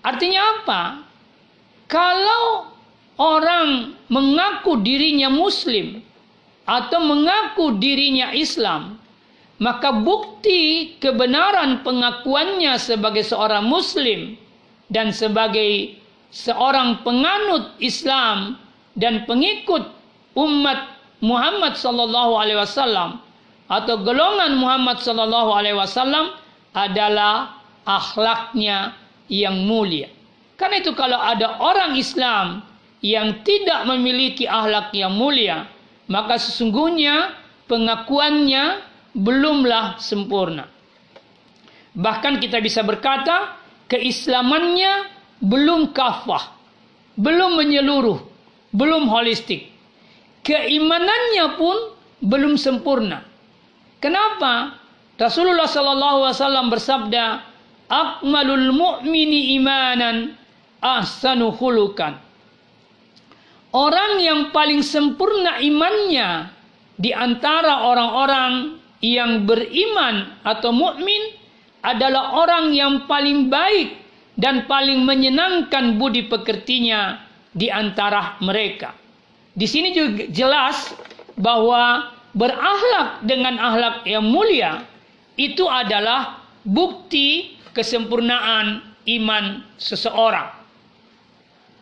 Artinya 0.00 0.40
apa? 0.60 0.82
Kalau 1.90 2.72
orang 3.20 3.98
mengaku 4.08 4.80
dirinya 4.80 5.28
muslim 5.28 6.00
atau 6.64 7.00
mengaku 7.02 7.76
dirinya 7.76 8.32
Islam, 8.32 8.96
maka 9.60 9.92
bukti 9.92 10.94
kebenaran 11.02 11.84
pengakuannya 11.84 12.80
sebagai 12.80 13.26
seorang 13.26 13.68
muslim 13.68 14.40
dan 14.88 15.12
sebagai 15.12 16.00
seorang 16.32 17.04
penganut 17.04 17.76
Islam 17.82 18.56
dan 18.96 19.28
pengikut 19.28 19.84
umat 20.38 20.96
Muhammad 21.20 21.76
sallallahu 21.76 22.40
alaihi 22.40 22.56
wasallam 22.56 23.20
atau 23.70 24.02
golongan 24.02 24.58
Muhammad 24.58 24.98
Sallallahu 24.98 25.50
Alaihi 25.54 25.78
Wasallam 25.78 26.34
adalah 26.74 27.62
akhlaknya 27.86 28.98
yang 29.30 29.62
mulia. 29.62 30.10
Karena 30.58 30.82
itu 30.82 30.90
kalau 30.98 31.16
ada 31.22 31.62
orang 31.62 31.94
Islam 31.94 32.66
yang 33.00 33.46
tidak 33.46 33.86
memiliki 33.86 34.44
akhlak 34.44 34.90
yang 34.92 35.14
mulia, 35.14 35.70
maka 36.10 36.36
sesungguhnya 36.36 37.32
pengakuannya 37.70 38.82
belumlah 39.14 40.02
sempurna. 40.02 40.66
Bahkan 41.94 42.42
kita 42.42 42.58
bisa 42.58 42.82
berkata 42.82 43.54
keislamannya 43.86 45.08
belum 45.40 45.94
kafah, 45.94 46.52
belum 47.14 47.56
menyeluruh, 47.56 48.18
belum 48.74 49.06
holistik. 49.06 49.70
Keimanannya 50.42 51.46
pun 51.54 51.76
belum 52.20 52.58
sempurna. 52.58 53.29
Kenapa? 54.00 54.80
Rasulullah 55.20 55.68
sallallahu 55.68 56.24
alaihi 56.24 56.36
wasallam 56.40 56.66
bersabda, 56.72 57.24
"Akmalul 57.92 58.72
mu'mini 58.72 59.60
imanan 59.60 60.32
ahsanu 60.80 61.52
khulukan." 61.52 62.16
Orang 63.70 64.18
yang 64.18 64.50
paling 64.50 64.82
sempurna 64.82 65.62
imannya 65.62 66.50
di 66.98 67.14
antara 67.14 67.86
orang-orang 67.86 68.82
yang 68.98 69.46
beriman 69.46 70.42
atau 70.42 70.74
mukmin 70.74 71.38
adalah 71.80 72.36
orang 72.36 72.74
yang 72.74 73.06
paling 73.06 73.46
baik 73.46 73.94
dan 74.36 74.64
paling 74.66 75.04
menyenangkan 75.04 76.00
budi 76.00 76.26
pekertinya 76.26 77.20
di 77.52 77.68
antara 77.70 78.40
mereka. 78.42 78.96
Di 79.54 79.68
sini 79.68 79.92
juga 79.92 80.26
jelas 80.32 80.92
bahwa 81.36 82.10
berakhlak 82.36 83.26
dengan 83.26 83.58
akhlak 83.58 84.06
yang 84.06 84.26
mulia 84.26 84.86
itu 85.34 85.66
adalah 85.66 86.42
bukti 86.62 87.56
kesempurnaan 87.72 88.84
iman 89.06 89.64
seseorang. 89.80 90.52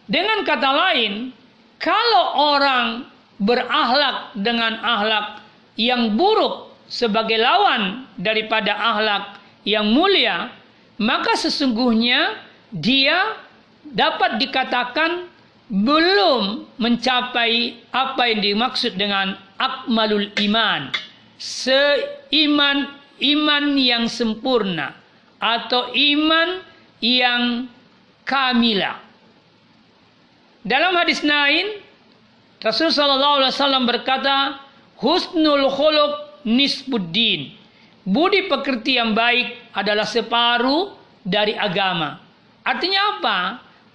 Dengan 0.09 0.47
kata 0.47 0.71
lain, 0.73 1.37
kalau 1.77 2.25
orang 2.57 2.87
berakhlak 3.43 4.33
dengan 4.41 4.81
akhlak 4.81 5.45
yang 5.77 6.17
buruk 6.17 6.73
sebagai 6.89 7.37
lawan 7.37 8.09
daripada 8.17 8.73
akhlak 8.73 9.37
yang 9.69 9.93
mulia, 9.93 10.49
maka 10.97 11.37
sesungguhnya 11.37 12.41
dia 12.73 13.37
dapat 13.85 14.41
dikatakan 14.41 15.29
belum 15.69 16.65
mencapai 16.81 17.77
apa 17.93 18.23
yang 18.33 18.41
dimaksud 18.41 18.97
dengan 18.97 19.37
akmalul 19.59 20.31
iman. 20.38 20.94
Seiman 21.38 22.99
iman 23.18 23.64
yang 23.79 24.07
sempurna 24.07 24.94
atau 25.38 25.90
iman 25.94 26.62
yang 26.99 27.66
kamila. 28.27 28.99
Dalam 30.66 30.92
hadis 30.99 31.23
lain, 31.23 31.79
Rasul 32.59 32.90
sallallahu 32.90 33.42
alaihi 33.42 33.55
wasallam 33.55 33.85
berkata, 33.87 34.59
"Husnul 34.99 35.71
khuluq 35.71 36.42
nisbuddin." 36.42 37.55
Budi 38.09 38.49
pekerti 38.49 38.97
yang 38.97 39.12
baik 39.12 39.77
adalah 39.77 40.09
separuh 40.09 40.97
dari 41.21 41.53
agama. 41.53 42.18
Artinya 42.64 43.21
apa? 43.21 43.38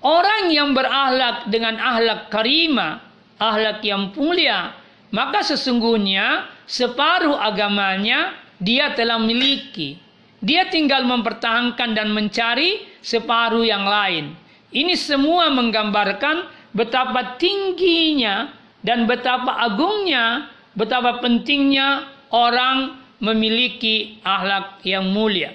Orang 0.05 0.53
yang 0.53 0.75
berakhlak 0.77 1.49
dengan 1.49 1.81
akhlak 1.81 2.29
karima, 2.29 3.01
akhlak 3.41 3.81
yang 3.81 4.13
mulia, 4.13 4.82
maka 5.13 5.45
sesungguhnya 5.45 6.49
separuh 6.65 7.37
agamanya 7.37 8.33
dia 8.57 8.97
telah 8.97 9.21
miliki. 9.21 10.01
Dia 10.43 10.67
tinggal 10.67 11.05
mempertahankan 11.07 11.95
dan 11.95 12.11
mencari 12.11 12.83
separuh 12.99 13.63
yang 13.63 13.85
lain. 13.85 14.33
Ini 14.73 14.97
semua 14.97 15.53
menggambarkan 15.53 16.49
betapa 16.73 17.37
tingginya 17.37 18.51
dan 18.81 19.05
betapa 19.05 19.53
agungnya, 19.61 20.49
betapa 20.73 21.21
pentingnya 21.21 22.09
orang 22.33 22.97
memiliki 23.21 24.19
akhlak 24.25 24.81
yang 24.83 25.13
mulia. 25.13 25.53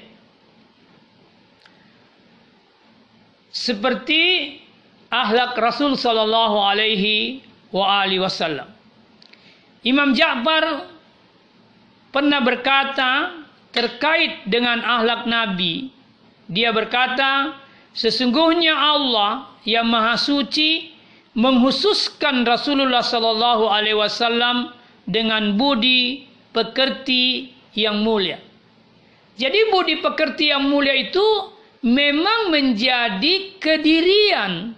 Seperti 3.53 4.55
akhlak 5.11 5.59
Rasul 5.59 5.99
sallallahu 5.99 6.63
alaihi 6.63 7.43
wa 7.75 8.07
alihi 8.07 8.23
wasallam. 8.23 8.78
Imam 9.87 10.15
Ja'far 10.15 10.91
pernah 12.11 12.41
berkata 12.43 13.45
terkait 13.71 14.49
dengan 14.49 14.83
akhlak 14.83 15.29
Nabi. 15.29 15.93
Dia 16.49 16.73
berkata, 16.73 17.55
sesungguhnya 17.93 18.75
Allah 18.75 19.53
yang 19.69 19.87
Maha 19.87 20.17
Suci 20.17 20.97
menghususkan 21.37 22.43
Rasulullah 22.43 23.05
sallallahu 23.05 23.69
alaihi 23.69 23.95
wasallam 23.95 24.73
dengan 25.05 25.55
budi 25.55 26.27
pekerti 26.51 27.55
yang 27.79 28.03
mulia. 28.03 28.43
Jadi 29.39 29.71
budi 29.71 30.03
pekerti 30.03 30.51
yang 30.51 30.67
mulia 30.67 30.97
itu 30.99 31.23
memang 31.87 32.51
menjadi 32.51 33.55
kedirian 33.63 34.75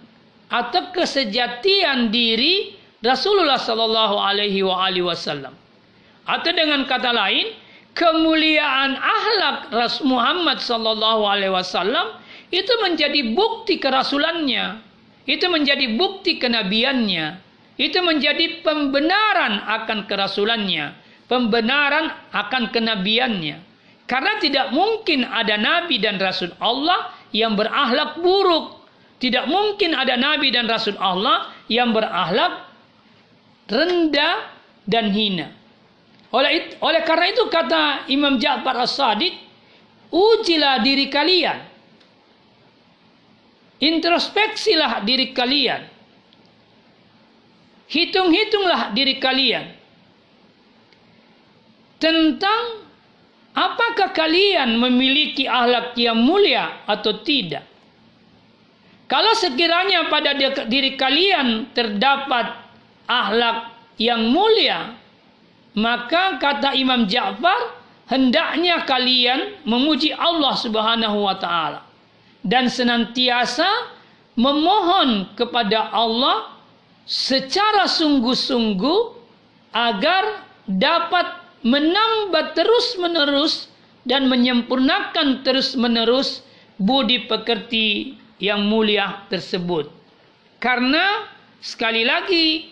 atau 0.51 0.93
kesejatian 0.93 2.13
diri 2.13 2.77
Rasulullah 3.01 3.57
sallallahu 3.57 4.15
alaihi 4.21 4.61
wasallam. 4.61 5.57
Atau 6.29 6.53
dengan 6.53 6.85
kata 6.85 7.09
lain, 7.09 7.57
kemuliaan 7.97 8.93
akhlak 8.93 9.73
Rasul 9.73 10.13
Muhammad 10.13 10.61
sallallahu 10.61 11.25
alaihi 11.25 11.49
wasallam 11.49 12.21
itu 12.53 12.69
menjadi 12.85 13.33
bukti 13.33 13.81
kerasulannya. 13.81 14.85
Itu 15.25 15.49
menjadi 15.49 15.97
bukti 15.97 16.37
kenabiannya. 16.37 17.41
Itu 17.81 18.05
menjadi 18.05 18.61
pembenaran 18.61 19.65
akan 19.65 20.05
kerasulannya, 20.05 20.93
pembenaran 21.25 22.13
akan 22.29 22.69
kenabiannya. 22.69 23.57
Karena 24.05 24.37
tidak 24.37 24.69
mungkin 24.75 25.25
ada 25.25 25.57
nabi 25.57 25.97
dan 25.97 26.21
rasul 26.21 26.53
Allah 26.61 27.09
yang 27.33 27.57
berakhlak 27.57 28.21
buruk. 28.21 28.85
Tidak 29.17 29.49
mungkin 29.49 29.97
ada 29.97 30.19
nabi 30.19 30.53
dan 30.53 30.69
rasul 30.69 30.93
Allah 31.01 31.49
yang 31.71 31.95
berakhlak 31.95 32.70
rendah 33.67 34.49
dan 34.87 35.11
hina. 35.11 35.51
Oleh 36.31 36.79
oleh 36.79 37.01
karena 37.03 37.27
itu 37.27 37.43
kata 37.51 38.07
Imam 38.07 38.39
Ja'far 38.39 38.79
As-Sadiq, 38.81 39.35
ujilah 40.09 40.79
diri 40.79 41.11
kalian. 41.11 41.59
Introspeksilah 43.81 45.01
diri 45.03 45.33
kalian. 45.33 45.81
Hitung-hitunglah 47.91 48.95
diri 48.95 49.19
kalian 49.19 49.65
tentang 51.99 52.81
Apakah 53.51 54.15
kalian 54.15 54.79
memiliki 54.79 55.43
akhlak 55.43 55.99
yang 55.99 56.23
mulia 56.23 56.87
atau 56.87 57.19
tidak? 57.19 57.67
Kalau 59.11 59.35
sekiranya 59.35 60.07
pada 60.07 60.31
diri 60.71 60.95
kalian 60.95 61.67
terdapat 61.75 62.60
akhlak 63.07 63.73
yang 64.01 64.33
mulia, 64.33 64.97
maka 65.77 66.41
kata 66.41 66.75
Imam 66.75 67.05
Ja'far, 67.07 67.77
hendaknya 68.11 68.83
kalian 68.83 69.61
memuji 69.63 70.11
Allah 70.11 70.53
Subhanahu 70.57 71.23
wa 71.23 71.35
taala 71.39 71.87
dan 72.43 72.67
senantiasa 72.67 73.67
memohon 74.35 75.31
kepada 75.37 75.93
Allah 75.93 76.57
secara 77.05 77.85
sungguh-sungguh 77.85 78.99
agar 79.71 80.43
dapat 80.67 81.27
menambah 81.61 82.57
terus-menerus 82.57 83.69
dan 84.03 84.25
menyempurnakan 84.25 85.45
terus-menerus 85.45 86.41
budi 86.81 87.29
pekerti 87.29 88.17
yang 88.41 88.65
mulia 88.65 89.21
tersebut. 89.29 89.93
Karena 90.57 91.29
sekali 91.61 92.01
lagi 92.01 92.70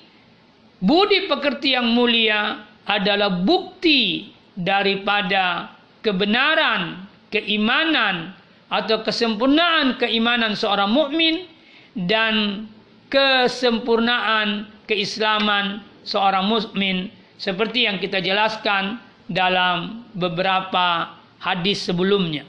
budi 0.79 1.27
pekerti 1.27 1.75
yang 1.75 1.91
mulia 1.91 2.63
adalah 2.87 3.29
bukti 3.29 4.31
daripada 4.55 5.75
kebenaran, 6.01 7.05
keimanan 7.29 8.33
atau 8.69 9.01
kesempurnaan 9.05 9.97
keimanan 10.01 10.53
seorang 10.57 10.89
mukmin 10.89 11.45
dan 11.93 12.65
kesempurnaan 13.09 14.69
keislaman 14.85 15.81
seorang 16.05 16.45
mukmin 16.45 17.09
seperti 17.37 17.85
yang 17.85 17.97
kita 17.97 18.21
jelaskan 18.21 19.01
dalam 19.29 20.05
beberapa 20.17 21.17
hadis 21.41 21.85
sebelumnya. 21.85 22.45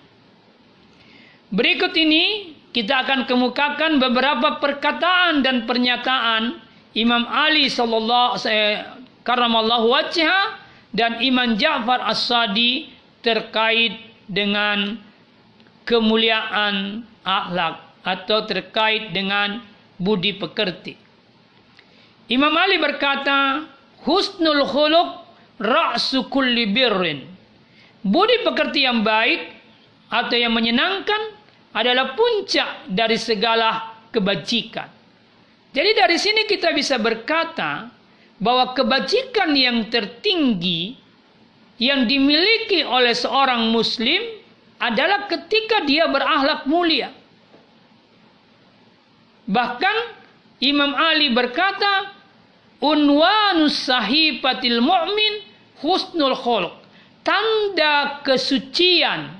Berikut 1.51 1.93
ini 1.99 2.55
kita 2.71 3.05
akan 3.05 3.27
kemukakan 3.27 3.99
beberapa 3.99 4.62
perkataan 4.62 5.43
dan 5.43 5.66
pernyataan 5.66 6.62
Imam 6.94 7.22
Ali 7.31 7.70
sallallahu 7.70 8.40
karamallahu 9.22 9.87
wajha 9.94 10.59
dan 10.90 11.22
Imam 11.22 11.55
Ja'far 11.55 12.03
As-Sadi 12.03 12.90
terkait 13.22 13.94
dengan 14.26 14.98
kemuliaan 15.87 17.07
akhlak 17.22 18.03
atau 18.03 18.42
terkait 18.48 19.14
dengan 19.14 19.62
budi 20.00 20.35
pekerti. 20.35 20.96
Imam 22.31 22.55
Ali 22.55 22.79
berkata, 22.79 23.66
Husnul 24.07 24.64
khuluq 24.64 25.09
ra'su 25.61 26.31
kulli 26.33 26.72
birrin. 26.72 27.26
Budi 28.00 28.40
pekerti 28.40 28.88
yang 28.88 29.05
baik 29.05 29.61
atau 30.09 30.37
yang 30.38 30.57
menyenangkan 30.57 31.37
adalah 31.76 32.16
puncak 32.16 32.88
dari 32.88 33.20
segala 33.20 33.92
kebajikan. 34.09 35.00
Jadi 35.71 35.91
dari 35.95 36.19
sini 36.19 36.43
kita 36.51 36.75
bisa 36.75 36.99
berkata 36.99 37.91
bahwa 38.43 38.75
kebajikan 38.75 39.55
yang 39.55 39.87
tertinggi 39.87 40.99
yang 41.79 42.11
dimiliki 42.11 42.83
oleh 42.83 43.15
seorang 43.15 43.71
muslim 43.71 44.19
adalah 44.83 45.31
ketika 45.31 45.85
dia 45.87 46.11
berakhlak 46.11 46.67
mulia. 46.67 47.15
Bahkan 49.47 49.97
Imam 50.61 50.93
Ali 50.93 51.33
berkata, 51.33 52.13
unwanus 52.85 53.89
sahifatil 53.89 54.81
mu'min 54.85 55.35
husnul 55.81 56.37
khuluq. 56.37 56.75
Tanda 57.21 58.25
kesucian, 58.25 59.37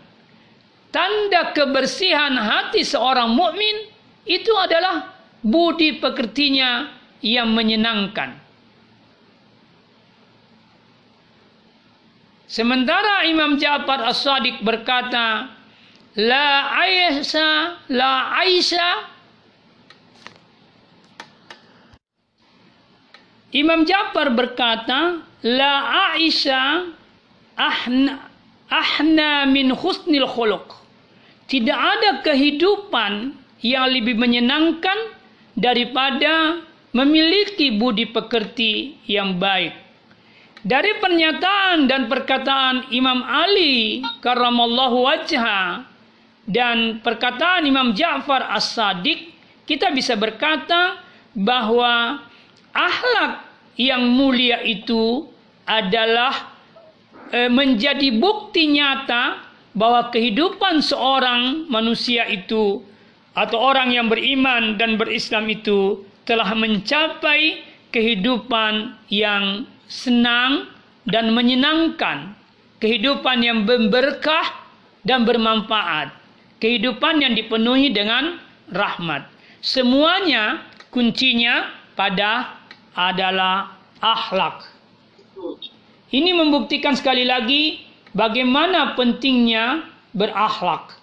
tanda 0.93 1.57
kebersihan 1.57 2.37
hati 2.37 2.85
seorang 2.85 3.33
mukmin 3.33 3.89
itu 4.29 4.53
adalah 4.53 5.20
budi 5.41 6.01
pekertinya 6.01 6.93
yang 7.21 7.53
menyenangkan. 7.53 8.37
Sementara 12.51 13.29
Imam 13.31 13.57
Ja'far 13.61 14.11
As-Sadiq 14.11 14.65
berkata, 14.67 15.55
La 16.19 16.75
Aisyah, 16.83 17.87
La 17.95 18.35
Aisyah 18.43 18.97
Imam 23.51 23.83
Ja'far 23.83 24.31
berkata, 24.35 25.27
la 25.43 25.75
Aisyah 26.15 26.87
ahna, 27.59 28.31
ahna 28.71 29.47
min 29.51 29.75
husnil 29.75 30.27
khuluq. 30.27 30.71
Tidak 31.51 31.75
ada 31.75 32.23
kehidupan 32.23 33.35
yang 33.59 33.91
lebih 33.91 34.15
menyenangkan 34.15 35.19
daripada 35.61 36.65
memiliki 36.97 37.77
budi 37.77 38.09
pekerti 38.09 38.97
yang 39.05 39.37
baik. 39.37 39.77
Dari 40.61 40.97
pernyataan 41.01 41.89
dan 41.89 42.09
perkataan 42.09 42.93
Imam 42.93 43.25
Ali 43.25 44.05
karramallahu 44.21 45.09
wajha 45.09 45.85
dan 46.45 47.01
perkataan 47.01 47.65
Imam 47.65 47.97
Ja'far 47.97 48.45
As-Sadiq 48.53 49.33
kita 49.65 49.89
bisa 49.95 50.19
berkata 50.19 51.01
bahwa 51.33 52.27
akhlak 52.75 53.47
yang 53.81 54.05
mulia 54.05 54.61
itu 54.67 55.31
adalah 55.65 56.53
e, 57.31 57.47
menjadi 57.49 58.13
bukti 58.19 58.69
nyata 58.69 59.41
bahwa 59.73 60.11
kehidupan 60.11 60.83
seorang 60.83 61.71
manusia 61.71 62.27
itu 62.27 62.83
atau 63.35 63.59
orang 63.59 63.95
yang 63.95 64.11
beriman 64.11 64.75
dan 64.75 64.99
berislam 64.99 65.47
itu 65.47 66.03
telah 66.27 66.51
mencapai 66.55 67.63
kehidupan 67.91 68.95
yang 69.11 69.67
senang 69.91 70.71
dan 71.09 71.35
menyenangkan, 71.35 72.35
kehidupan 72.79 73.43
yang 73.43 73.67
berberkah 73.67 74.63
dan 75.03 75.27
bermanfaat, 75.27 76.15
kehidupan 76.63 77.19
yang 77.25 77.35
dipenuhi 77.35 77.91
dengan 77.91 78.39
rahmat. 78.71 79.27
Semuanya 79.61 80.63
kuncinya 80.95 81.69
pada 81.99 82.63
adalah 82.95 83.77
akhlak. 84.01 84.71
Ini 86.11 86.31
membuktikan 86.35 86.95
sekali 86.99 87.23
lagi 87.23 87.87
bagaimana 88.13 88.95
pentingnya 88.99 89.87
berakhlak. 90.15 91.00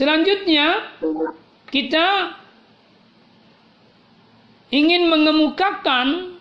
Selanjutnya, 0.00 0.96
kita 1.68 2.32
ingin 4.72 5.12
mengemukakan 5.12 6.40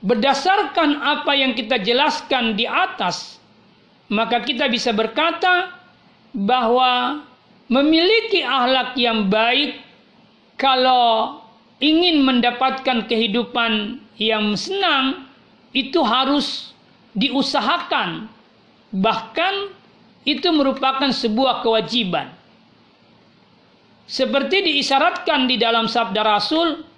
berdasarkan 0.00 0.96
apa 0.96 1.36
yang 1.36 1.52
kita 1.52 1.76
jelaskan 1.84 2.56
di 2.56 2.64
atas, 2.64 3.36
maka 4.08 4.40
kita 4.40 4.64
bisa 4.72 4.96
berkata 4.96 5.76
bahwa 6.32 7.20
memiliki 7.68 8.40
akhlak 8.40 8.96
yang 8.96 9.28
baik 9.28 9.84
kalau 10.56 11.36
ingin 11.84 12.24
mendapatkan 12.24 13.12
kehidupan 13.12 14.00
yang 14.16 14.56
senang 14.56 15.28
itu 15.76 16.00
harus 16.00 16.72
diusahakan. 17.12 18.24
Bahkan 18.88 19.81
itu 20.22 20.48
merupakan 20.54 21.10
sebuah 21.10 21.66
kewajiban 21.66 22.30
seperti 24.06 24.66
diisyaratkan 24.66 25.48
di 25.48 25.56
dalam 25.56 25.88
sabda 25.88 26.20
Rasul 26.20 26.92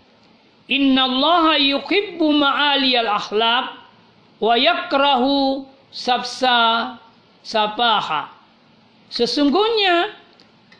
Innallaha 0.64 1.60
yuhibbu 1.60 2.24
ma'aliyal 2.40 3.04
akhlaq 3.04 3.66
wa 4.40 4.54
yakrahu 4.56 5.68
sabsa 5.92 6.96
sapaha. 7.44 8.32
Sesungguhnya 9.12 10.08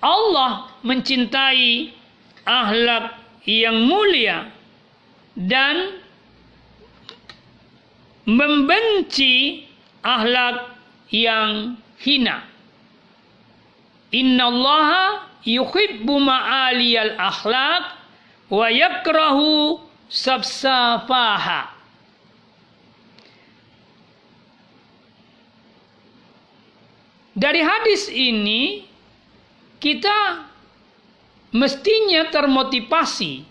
Allah 0.00 0.72
mencintai 0.80 1.92
akhlak 2.48 3.12
yang 3.44 3.84
mulia 3.84 4.48
dan 5.36 6.00
membenci 8.24 9.68
akhlak 10.00 10.72
yang 11.12 11.76
hina. 12.04 12.44
Innallaha 14.12 15.24
yuhibbu 15.42 16.14
ma'aliyal 16.20 17.16
akhlaq 17.16 17.84
wa 18.52 18.66
yakrahu 18.68 19.80
sabsafaha. 20.12 21.72
Dari 27.34 27.60
hadis 27.66 28.06
ini 28.14 28.86
kita 29.82 30.46
mestinya 31.50 32.30
termotivasi 32.30 33.42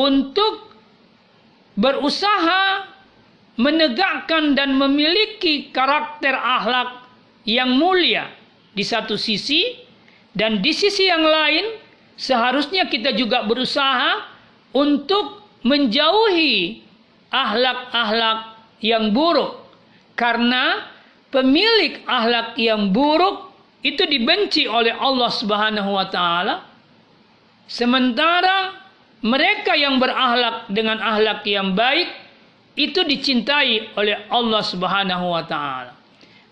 untuk 0.00 0.72
berusaha 1.76 2.88
menegakkan 3.60 4.56
dan 4.56 4.80
memiliki 4.80 5.68
karakter 5.76 6.32
akhlak 6.32 7.05
yang 7.46 7.78
mulia 7.78 8.28
di 8.74 8.82
satu 8.82 9.14
sisi 9.14 9.78
dan 10.36 10.60
di 10.60 10.74
sisi 10.74 11.08
yang 11.08 11.24
lain 11.24 11.80
seharusnya 12.18 12.90
kita 12.90 13.14
juga 13.16 13.46
berusaha 13.46 14.26
untuk 14.76 15.46
menjauhi 15.64 16.84
ahlak-ahlak 17.32 18.60
yang 18.84 19.14
buruk. 19.16 19.64
Karena 20.12 20.84
pemilik 21.32 22.04
ahlak 22.04 22.58
yang 22.60 22.92
buruk 22.92 23.54
itu 23.80 24.04
dibenci 24.04 24.68
oleh 24.68 24.92
Allah 24.92 25.30
Subhanahu 25.32 25.90
wa 25.96 26.06
taala. 26.12 26.68
Sementara 27.64 28.76
mereka 29.24 29.72
yang 29.72 29.96
berahlak 29.96 30.68
dengan 30.68 31.00
ahlak 31.00 31.46
yang 31.48 31.72
baik 31.72 32.12
itu 32.76 33.00
dicintai 33.08 33.96
oleh 33.96 34.28
Allah 34.28 34.60
Subhanahu 34.60 35.32
wa 35.32 35.44
taala 35.48 35.95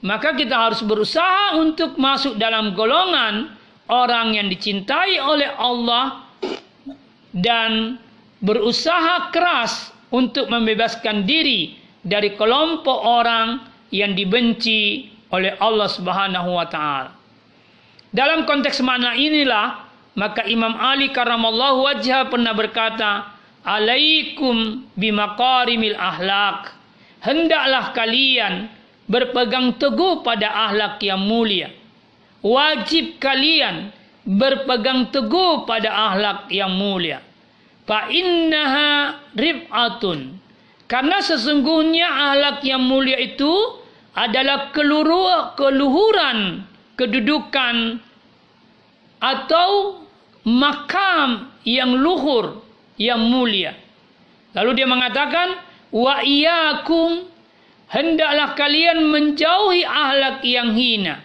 maka 0.04 0.36
kita 0.36 0.52
harus 0.52 0.84
berusaha 0.84 1.56
untuk 1.56 1.96
masuk 1.96 2.36
dalam 2.36 2.76
golongan 2.76 3.56
orang 3.88 4.36
yang 4.36 4.52
dicintai 4.52 5.16
oleh 5.16 5.48
Allah 5.56 6.28
dan 7.32 7.96
berusaha 8.44 9.32
keras 9.32 9.96
untuk 10.12 10.52
membebaskan 10.52 11.24
diri 11.24 11.80
dari 12.04 12.36
kelompok 12.36 13.00
orang 13.00 13.64
yang 13.88 14.12
dibenci 14.12 15.08
oleh 15.32 15.56
Allah 15.56 15.88
Subhanahu 15.88 16.52
wa 16.52 16.68
taala. 16.68 17.10
Dalam 18.14 18.46
konteks 18.46 18.84
makna 18.84 19.16
inilah 19.16 19.88
maka 20.14 20.46
Imam 20.46 20.78
Ali 20.78 21.10
karramallahu 21.10 21.90
wajha 21.90 22.30
pernah 22.30 22.54
berkata, 22.54 23.34
"Alaikum 23.66 24.86
bimaqarimil 24.94 25.98
ahlak." 25.98 26.70
Hendaklah 27.24 27.90
kalian 27.96 28.70
berpegang 29.06 29.76
teguh 29.76 30.24
pada 30.24 30.48
ahlak 30.68 31.00
yang 31.04 31.20
mulia 31.20 31.68
wajib 32.44 33.16
kalian 33.16 33.88
berpegang 34.28 35.08
teguh 35.08 35.64
pada 35.64 36.12
akhlak 36.12 36.52
yang 36.52 36.76
mulia. 36.76 37.24
Fa 37.88 38.12
innaha. 38.12 39.20
Karena 40.84 41.18
sesungguhnya 41.24 42.06
akhlak 42.06 42.58
yang 42.64 42.84
mulia 42.84 43.16
itu 43.16 43.52
adalah 44.14 44.70
keluruh, 44.70 45.56
keluhuran 45.56 46.62
kedudukan 46.94 47.98
atau 49.18 50.00
makam 50.46 51.50
yang 51.66 51.96
luhur 51.96 52.62
yang 53.00 53.18
mulia. 53.18 53.74
Lalu 54.54 54.70
dia 54.78 54.86
mengatakan 54.86 55.58
wa 55.90 56.22
iyyakum 56.22 57.26
hendaklah 57.92 58.56
kalian 58.56 59.08
menjauhi 59.08 59.84
akhlak 59.84 60.40
yang 60.44 60.72
hina 60.72 61.24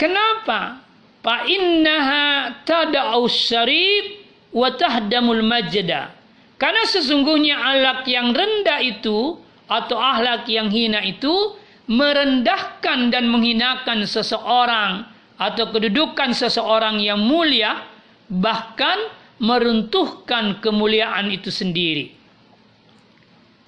Kenapa? 0.00 0.80
Fa 1.20 1.44
innaha 1.44 2.56
tada'u 2.64 3.28
syarib 3.28 4.24
wa 4.56 4.72
tahdamul 4.72 5.44
majda. 5.44 6.16
Karena 6.56 6.88
sesungguhnya 6.88 7.60
ahlak 7.60 8.08
yang 8.08 8.32
rendah 8.32 8.80
itu 8.80 9.36
atau 9.68 9.96
ahlak 10.00 10.48
yang 10.48 10.72
hina 10.72 11.04
itu 11.04 11.56
merendahkan 11.84 13.12
dan 13.12 13.28
menghinakan 13.28 14.08
seseorang 14.08 15.04
atau 15.36 15.68
kedudukan 15.68 16.32
seseorang 16.32 17.00
yang 17.00 17.20
mulia 17.20 17.84
bahkan 18.32 18.96
meruntuhkan 19.36 20.64
kemuliaan 20.64 21.28
itu 21.28 21.52
sendiri. 21.52 22.16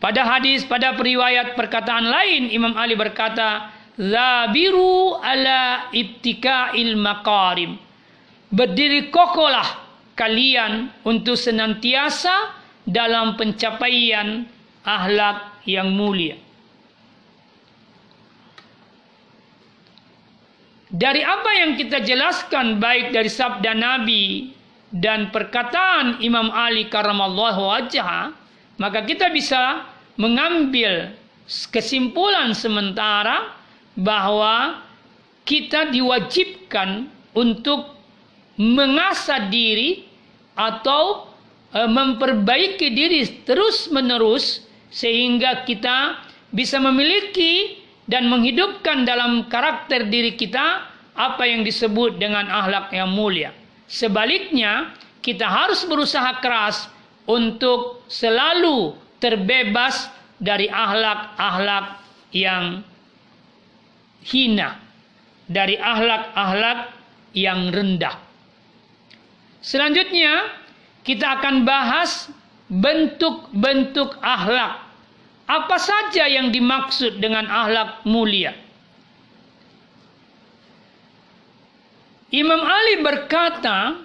Pada 0.03 0.27
hadis 0.27 0.67
pada 0.67 0.99
periwayat 0.99 1.55
perkataan 1.55 2.11
lain 2.11 2.51
Imam 2.51 2.75
Ali 2.75 2.99
berkata 2.99 3.71
Zabiru 3.95 5.15
ala 5.23 5.95
ibtika'il 5.95 6.99
makarim. 6.99 7.79
Berdiri 8.51 9.15
kokohlah 9.15 9.65
kalian 10.19 10.91
untuk 11.07 11.38
senantiasa 11.38 12.51
dalam 12.83 13.38
pencapaian 13.38 14.43
ahlak 14.83 15.62
yang 15.71 15.95
mulia. 15.95 16.35
Dari 20.93 21.23
apa 21.25 21.51
yang 21.62 21.79
kita 21.79 22.03
jelaskan 22.03 22.83
baik 22.83 23.15
dari 23.15 23.31
sabda 23.31 23.73
Nabi 23.73 24.51
dan 24.93 25.31
perkataan 25.31 26.21
Imam 26.21 26.53
Ali 26.53 26.91
karamallahu 26.91 27.71
wajah, 27.71 28.35
maka 28.77 29.01
kita 29.09 29.33
bisa 29.33 29.91
mengambil 30.16 31.14
kesimpulan 31.72 32.53
sementara 32.53 33.53
bahwa 33.98 34.81
kita 35.42 35.90
diwajibkan 35.90 37.11
untuk 37.37 37.92
mengasah 38.61 39.48
diri 39.48 40.07
atau 40.55 41.29
e, 41.72 41.81
memperbaiki 41.88 42.88
diri 42.92 43.25
terus-menerus 43.42 44.64
sehingga 44.92 45.64
kita 45.64 46.20
bisa 46.53 46.77
memiliki 46.77 47.81
dan 48.05 48.29
menghidupkan 48.29 49.09
dalam 49.09 49.48
karakter 49.48 50.07
diri 50.12 50.37
kita 50.37 50.85
apa 51.16 51.42
yang 51.48 51.64
disebut 51.64 52.20
dengan 52.20 52.48
akhlak 52.48 52.92
yang 52.92 53.09
mulia. 53.12 53.53
Sebaliknya, 53.88 54.92
kita 55.20 55.44
harus 55.44 55.85
berusaha 55.85 56.40
keras 56.40 56.88
untuk 57.29 58.05
selalu 58.09 58.96
terbebas 59.22 60.11
dari 60.42 60.66
akhlak-akhlak 60.66 62.02
yang 62.35 62.82
hina, 64.26 64.82
dari 65.46 65.78
akhlak-akhlak 65.78 66.90
yang 67.38 67.70
rendah. 67.70 68.18
Selanjutnya, 69.62 70.50
kita 71.06 71.38
akan 71.38 71.62
bahas 71.62 72.26
bentuk-bentuk 72.66 74.18
akhlak. 74.18 74.90
Apa 75.46 75.76
saja 75.78 76.26
yang 76.26 76.50
dimaksud 76.50 77.22
dengan 77.22 77.46
akhlak 77.46 78.02
mulia? 78.02 78.58
Imam 82.32 82.58
Ali 82.64 83.04
berkata, 83.04 84.02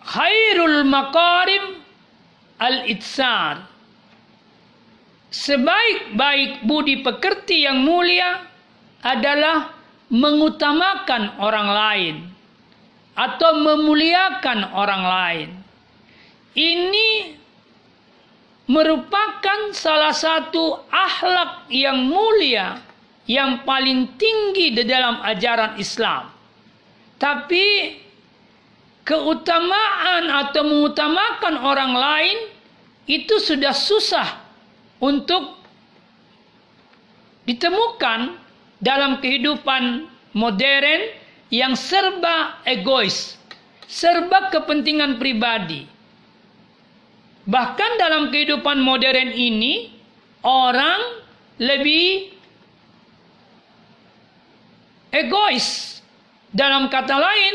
Khairul 0.00 0.86
makarim 0.88 1.79
al-itsar. 2.60 3.64
Sebaik-baik 5.30 6.66
budi 6.66 7.00
pekerti 7.00 7.64
yang 7.64 7.86
mulia 7.86 8.44
adalah 9.00 9.72
mengutamakan 10.10 11.38
orang 11.38 11.68
lain 11.70 12.16
atau 13.14 13.50
memuliakan 13.56 14.74
orang 14.74 15.02
lain. 15.06 15.48
Ini 16.50 17.38
merupakan 18.66 19.70
salah 19.70 20.14
satu 20.14 20.82
akhlak 20.90 21.70
yang 21.70 22.10
mulia 22.10 22.82
yang 23.30 23.62
paling 23.62 24.18
tinggi 24.18 24.74
di 24.74 24.82
dalam 24.82 25.22
ajaran 25.22 25.78
Islam. 25.78 26.26
Tapi 27.22 27.94
keutamaan 29.10 30.30
atau 30.30 30.62
mengutamakan 30.62 31.54
orang 31.66 31.92
lain 31.98 32.38
itu 33.10 33.42
sudah 33.42 33.74
susah 33.74 34.38
untuk 35.02 35.58
ditemukan 37.42 38.38
dalam 38.78 39.18
kehidupan 39.18 40.06
modern 40.30 41.10
yang 41.50 41.74
serba 41.74 42.62
egois, 42.62 43.34
serba 43.90 44.54
kepentingan 44.54 45.18
pribadi. 45.18 45.90
Bahkan 47.50 47.90
dalam 47.98 48.30
kehidupan 48.30 48.78
modern 48.78 49.34
ini, 49.34 49.90
orang 50.46 51.18
lebih 51.58 52.30
egois. 55.10 55.98
Dalam 56.54 56.86
kata 56.86 57.18
lain, 57.18 57.54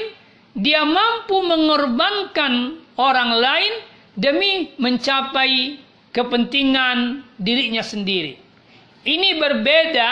dia 0.56 0.82
mampu 0.88 1.36
mengorbankan 1.44 2.80
orang 2.96 3.32
lain 3.38 3.74
demi 4.16 4.72
mencapai 4.80 5.80
kepentingan 6.16 7.28
dirinya 7.36 7.84
sendiri. 7.84 8.40
Ini 9.06 9.38
berbeda 9.38 10.10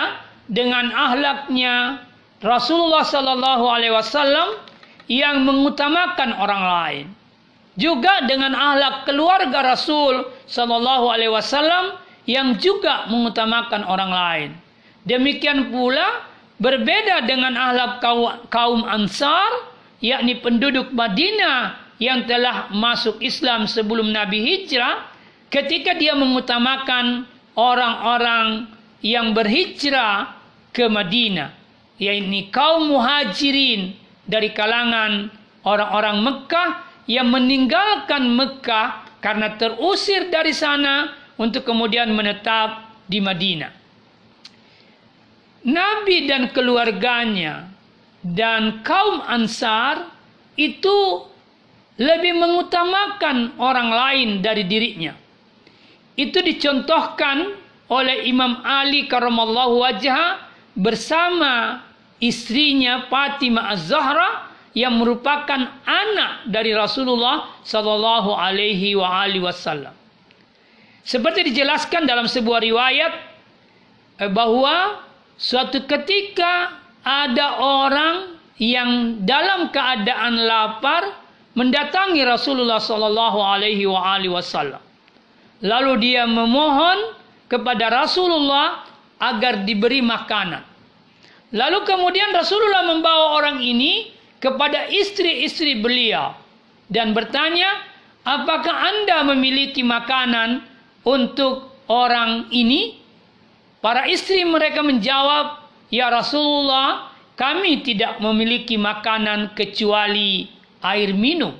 dengan 0.51 0.91
ahlaknya 0.91 2.03
Rasulullah 2.43 3.07
Sallallahu 3.07 3.65
Alaihi 3.65 3.95
Wasallam 3.95 4.59
yang 5.07 5.47
mengutamakan 5.47 6.35
orang 6.37 6.63
lain. 6.63 7.05
Juga 7.73 8.21
dengan 8.29 8.53
ahlak 8.53 9.09
keluarga 9.09 9.73
Rasul 9.73 10.29
Sallallahu 10.45 11.09
Alaihi 11.09 11.33
Wasallam 11.33 11.97
yang 12.29 12.59
juga 12.61 13.09
mengutamakan 13.09 13.81
orang 13.87 14.11
lain. 14.13 14.49
Demikian 15.07 15.73
pula 15.73 16.29
Berbeda 16.63 17.27
dengan 17.27 17.59
ahlak 17.59 17.99
kaum 18.53 18.87
Ansar, 18.87 19.72
yakni 20.03 20.43
penduduk 20.43 20.91
Madinah 20.91 21.79
yang 21.97 22.27
telah 22.27 22.67
masuk 22.75 23.23
Islam 23.23 23.63
sebelum 23.63 24.11
Nabi 24.11 24.43
hijrah, 24.43 25.07
ketika 25.47 25.95
dia 25.95 26.11
mengutamakan 26.19 27.23
orang-orang 27.55 28.67
yang 28.99 29.31
berhijrah 29.31 30.35
ke 30.75 30.91
Madinah, 30.91 31.55
yakni 31.95 32.51
kaum 32.51 32.91
muhajirin 32.91 33.95
dari 34.27 34.51
kalangan 34.51 35.31
orang-orang 35.63 36.19
Mekah 36.19 36.69
yang 37.07 37.31
meninggalkan 37.31 38.27
Mekah 38.35 39.07
karena 39.23 39.55
terusir 39.55 40.27
dari 40.27 40.51
sana 40.51 41.15
untuk 41.39 41.63
kemudian 41.63 42.11
menetap 42.11 42.91
di 43.07 43.23
Madinah. 43.23 43.71
Nabi 45.63 46.27
dan 46.27 46.51
keluarganya 46.51 47.72
dan 48.23 48.81
kaum 48.81 49.19
Ansar 49.27 50.07
itu 50.55 51.27
lebih 51.99 52.33
mengutamakan 52.39 53.59
orang 53.59 53.89
lain 53.91 54.29
dari 54.41 54.63
dirinya. 54.65 55.13
Itu 56.17 56.41
dicontohkan 56.41 57.53
oleh 57.91 58.25
Imam 58.25 58.63
Ali 58.65 59.05
karamallahu 59.05 59.83
wajah 59.83 60.41
bersama 60.73 61.83
istrinya 62.17 63.05
Fatimah 63.11 63.77
Az-Zahra 63.77 64.49
yang 64.73 64.97
merupakan 64.97 65.69
anak 65.85 66.49
dari 66.49 66.73
Rasulullah 66.73 67.61
sallallahu 67.61 68.33
alaihi 68.33 68.97
wasallam. 68.97 69.93
Seperti 71.03 71.51
dijelaskan 71.53 72.09
dalam 72.09 72.25
sebuah 72.25 72.63
riwayat 72.63 73.13
eh, 74.23 74.31
bahwa 74.31 75.03
Suatu 75.43 75.83
ketika 75.89 76.82
ada 77.03 77.59
orang 77.59 78.15
yang 78.57 79.21
dalam 79.27 79.69
keadaan 79.75 80.39
lapar 80.39 81.23
mendatangi 81.53 82.23
Rasulullah 82.25 82.79
Sallallahu 82.79 83.39
Alaihi 83.43 83.85
Wasallam. 83.85 84.81
Lalu 85.63 85.93
dia 86.01 86.27
memohon 86.27 87.15
kepada 87.47 87.91
Rasulullah 87.91 88.83
agar 89.21 89.63
diberi 89.63 90.03
makanan. 90.03 90.63
Lalu 91.53 91.85
kemudian 91.85 92.33
Rasulullah 92.33 92.89
membawa 92.89 93.37
orang 93.37 93.61
ini 93.61 94.09
kepada 94.41 94.89
istri-istri 94.89 95.79
beliau 95.79 96.33
dan 96.89 97.13
bertanya, 97.13 97.69
"Apakah 98.25 98.73
Anda 98.73 99.23
memiliki 99.29 99.85
makanan 99.85 100.65
untuk 101.05 101.69
orang 101.87 102.49
ini?" 102.49 102.99
Para 103.79 104.07
istri 104.09 104.41
mereka 104.47 104.81
menjawab, 104.81 105.62
"Ya 105.93 106.09
Rasulullah, 106.09 107.13
kami 107.37 107.85
tidak 107.85 108.17
memiliki 108.17 108.81
makanan 108.81 109.53
kecuali 109.53 110.49
air 110.81 111.13
minum." 111.13 111.53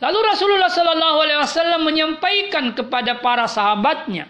Lalu 0.00 0.18
Rasulullah 0.24 0.72
Shallallahu 0.72 1.18
Alaihi 1.20 1.40
Wasallam 1.40 1.80
menyampaikan 1.84 2.72
kepada 2.72 3.20
para 3.20 3.48
sahabatnya, 3.48 4.28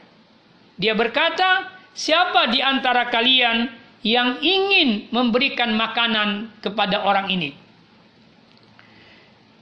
dia 0.78 0.94
berkata, 0.94 1.70
siapa 1.94 2.50
di 2.50 2.62
antara 2.62 3.10
kalian 3.10 3.70
yang 4.04 4.38
ingin 4.42 5.08
memberikan 5.14 5.74
makanan 5.74 6.52
kepada 6.60 7.02
orang 7.02 7.26
ini? 7.32 7.50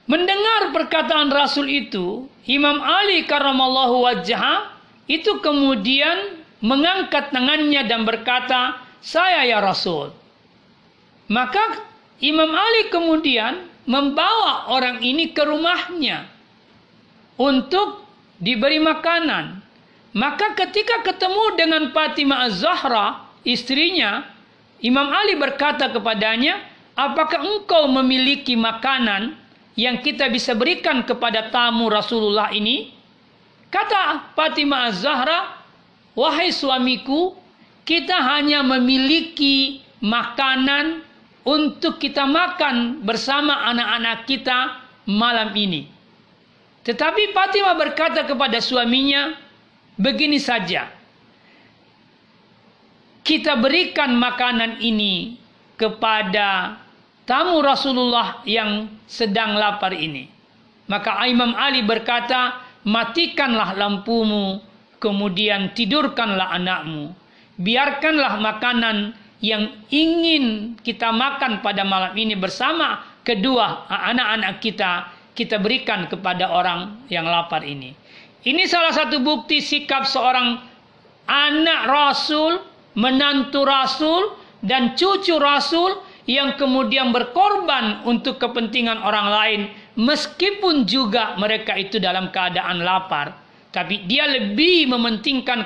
Mendengar 0.03 0.75
perkataan 0.75 1.31
Rasul 1.31 1.71
itu, 1.71 2.27
Imam 2.43 2.83
Ali 2.83 3.23
karramallahu 3.23 4.03
wajah 4.03 4.75
itu 5.07 5.39
kemudian 5.39 6.43
mengangkat 6.59 7.31
tangannya 7.31 7.87
dan 7.87 8.03
berkata, 8.03 8.82
"Saya 9.03 9.43
ya 9.43 9.59
Rasul." 9.59 10.15
Maka 11.27 11.83
Imam 12.23 12.51
Ali 12.55 12.87
kemudian 12.87 13.67
membawa 13.83 14.71
orang 14.71 15.03
ini 15.03 15.35
ke 15.35 15.43
rumahnya 15.43 16.31
untuk 17.35 18.03
diberi 18.39 18.79
makanan. 18.79 19.59
Maka 20.13 20.53
ketika 20.53 21.01
ketemu 21.03 21.45
dengan 21.57 21.83
Fatimah 21.89 22.47
Az-Zahra, 22.47 23.27
istrinya, 23.43 24.23
Imam 24.79 25.09
Ali 25.09 25.33
berkata 25.35 25.89
kepadanya, 25.89 26.61
"Apakah 26.93 27.41
engkau 27.41 27.89
memiliki 27.89 28.53
makanan 28.53 29.33
yang 29.73 29.99
kita 30.05 30.29
bisa 30.29 30.53
berikan 30.53 31.01
kepada 31.01 31.49
tamu 31.49 31.89
Rasulullah 31.89 32.53
ini?" 32.53 32.93
Kata 33.73 34.31
Fatimah 34.37 34.93
Az-Zahra, 34.93 35.39
Wahai 36.13 36.53
suamiku, 36.53 37.33
kita 37.83 38.15
hanya 38.35 38.63
memiliki 38.63 39.83
makanan 40.03 41.03
untuk 41.43 41.99
kita 41.99 42.23
makan 42.23 43.03
bersama 43.03 43.67
anak-anak 43.71 44.23
kita 44.27 44.59
malam 45.07 45.51
ini. 45.55 45.91
Tetapi 46.83 47.31
Fatimah 47.31 47.75
berkata 47.79 48.27
kepada 48.27 48.59
suaminya, 48.59 49.35
begini 49.95 50.39
saja. 50.39 50.91
Kita 53.23 53.55
berikan 53.55 54.19
makanan 54.19 54.83
ini 54.83 55.39
kepada 55.79 56.75
tamu 57.23 57.63
Rasulullah 57.63 58.43
yang 58.43 58.91
sedang 59.07 59.55
lapar 59.55 59.95
ini. 59.95 60.27
Maka 60.91 61.23
Imam 61.23 61.55
Ali 61.55 61.87
berkata, 61.87 62.59
matikanlah 62.83 63.79
lampumu, 63.79 64.59
kemudian 64.99 65.71
tidurkanlah 65.71 66.51
anakmu. 66.51 67.22
Biarkanlah 67.59 68.41
makanan 68.41 69.13
yang 69.43 69.69
ingin 69.93 70.77
kita 70.81 71.13
makan 71.13 71.61
pada 71.61 71.83
malam 71.85 72.15
ini 72.17 72.33
bersama 72.33 73.03
kedua 73.21 73.85
anak-anak 73.91 74.63
kita 74.63 75.11
kita 75.33 75.57
berikan 75.57 76.05
kepada 76.09 76.49
orang 76.49 77.03
yang 77.09 77.25
lapar 77.25 77.65
ini. 77.65 77.93
Ini 78.43 78.63
salah 78.69 78.93
satu 78.93 79.21
bukti 79.21 79.59
sikap 79.63 80.05
seorang 80.05 80.61
anak 81.25 81.81
Rasul, 81.89 82.61
menantu 82.93 83.63
Rasul, 83.65 84.35
dan 84.63 84.95
cucu 84.95 85.35
Rasul 85.39 85.99
yang 86.23 86.55
kemudian 86.55 87.11
berkorban 87.11 88.07
untuk 88.07 88.39
kepentingan 88.39 89.03
orang 89.03 89.27
lain 89.27 89.61
meskipun 89.99 90.87
juga 90.87 91.35
mereka 91.35 91.75
itu 91.75 91.99
dalam 91.99 92.31
keadaan 92.31 92.79
lapar 92.79 93.42
tapi 93.73 94.05
dia 94.05 94.29
lebih 94.29 94.85
mementingkan 94.85 95.65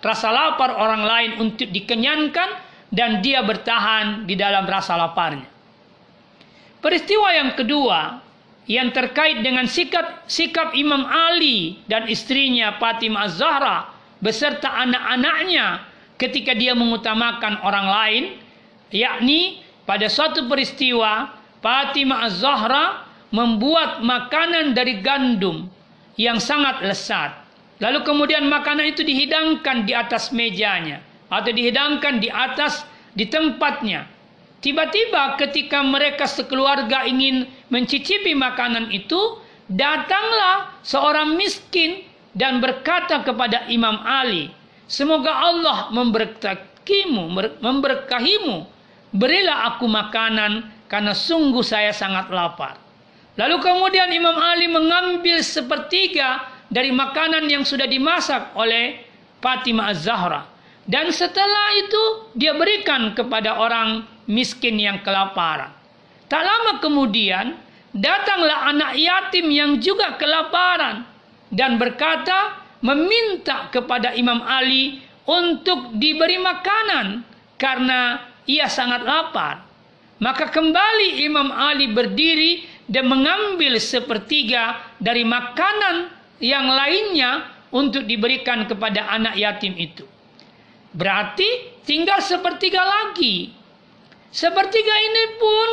rasa 0.00 0.32
lapar 0.32 0.72
orang 0.72 1.04
lain 1.04 1.30
untuk 1.36 1.68
dikenyangkan 1.68 2.48
dan 2.88 3.20
dia 3.20 3.44
bertahan 3.44 4.24
di 4.24 4.32
dalam 4.32 4.64
rasa 4.64 4.96
laparnya. 4.96 5.44
Peristiwa 6.80 7.28
yang 7.36 7.52
kedua 7.52 8.24
yang 8.64 8.88
terkait 8.88 9.44
dengan 9.44 9.68
sikap 9.68 10.24
sikap 10.24 10.72
Imam 10.72 11.04
Ali 11.04 11.76
dan 11.84 12.08
istrinya 12.08 12.80
Fatimah 12.80 13.28
Az-Zahra 13.28 13.76
beserta 14.22 14.72
anak-anaknya 14.72 15.84
ketika 16.16 16.56
dia 16.56 16.72
mengutamakan 16.72 17.60
orang 17.60 17.86
lain 17.90 18.22
yakni 18.88 19.60
pada 19.84 20.08
suatu 20.08 20.48
peristiwa 20.48 21.36
Fatimah 21.60 22.32
Az-Zahra 22.32 22.84
membuat 23.28 24.00
makanan 24.00 24.72
dari 24.72 25.04
gandum 25.04 25.68
yang 26.14 26.38
sangat 26.38 26.80
lesat 26.86 27.41
lalu 27.82 28.06
kemudian 28.06 28.46
makanan 28.46 28.94
itu 28.94 29.02
dihidangkan 29.02 29.82
di 29.82 29.92
atas 29.92 30.30
mejanya 30.30 31.02
atau 31.26 31.50
dihidangkan 31.50 32.22
di 32.22 32.30
atas 32.30 32.86
di 33.12 33.26
tempatnya 33.26 34.06
Tiba-tiba 34.62 35.34
ketika 35.42 35.82
mereka 35.82 36.30
sekeluarga 36.30 37.02
ingin 37.02 37.50
mencicipi 37.66 38.30
makanan 38.30 38.94
itu, 38.94 39.42
datanglah 39.66 40.70
seorang 40.86 41.34
miskin 41.34 42.06
dan 42.30 42.62
berkata 42.62 43.26
kepada 43.26 43.66
Imam 43.66 43.98
Ali, 44.06 44.54
"Semoga 44.86 45.34
Allah 45.34 45.90
memberkahimu, 45.90 47.22
memberkahimu. 47.58 48.56
Berilah 49.10 49.74
aku 49.74 49.90
makanan 49.90 50.70
karena 50.86 51.10
sungguh 51.10 51.66
saya 51.66 51.90
sangat 51.90 52.30
lapar." 52.30 52.78
Lalu 53.34 53.58
kemudian 53.58 54.14
Imam 54.14 54.38
Ali 54.38 54.70
mengambil 54.70 55.42
sepertiga 55.42 56.51
dari 56.72 56.88
makanan 56.88 57.44
yang 57.52 57.68
sudah 57.68 57.84
dimasak 57.84 58.56
oleh 58.56 59.04
Fatimah 59.44 59.92
Az-Zahra. 59.92 60.48
Dan 60.88 61.12
setelah 61.12 61.76
itu 61.78 62.32
dia 62.32 62.56
berikan 62.56 63.12
kepada 63.12 63.60
orang 63.60 64.08
miskin 64.24 64.80
yang 64.80 65.04
kelaparan. 65.04 65.70
Tak 66.26 66.42
lama 66.42 66.80
kemudian 66.80 67.60
datanglah 67.92 68.72
anak 68.72 68.96
yatim 68.96 69.52
yang 69.52 69.76
juga 69.78 70.16
kelaparan 70.16 71.04
dan 71.52 71.76
berkata 71.76 72.64
meminta 72.80 73.68
kepada 73.68 74.16
Imam 74.16 74.40
Ali 74.42 75.04
untuk 75.28 75.94
diberi 76.00 76.40
makanan 76.40 77.22
karena 77.60 78.32
ia 78.48 78.66
sangat 78.66 79.06
lapar. 79.06 79.62
Maka 80.18 80.50
kembali 80.50 81.22
Imam 81.22 81.52
Ali 81.52 81.92
berdiri 81.92 82.64
dan 82.88 83.06
mengambil 83.06 83.78
sepertiga 83.78 84.82
dari 84.98 85.22
makanan 85.22 86.21
yang 86.42 86.66
lainnya 86.66 87.46
untuk 87.70 88.04
diberikan 88.04 88.66
kepada 88.66 89.08
anak 89.14 89.38
yatim 89.38 89.72
itu. 89.78 90.04
Berarti 90.92 91.80
tinggal 91.86 92.20
sepertiga 92.20 92.84
lagi 92.84 93.62
Sepertiga 94.32 94.96
ini 94.96 95.24
pun 95.36 95.68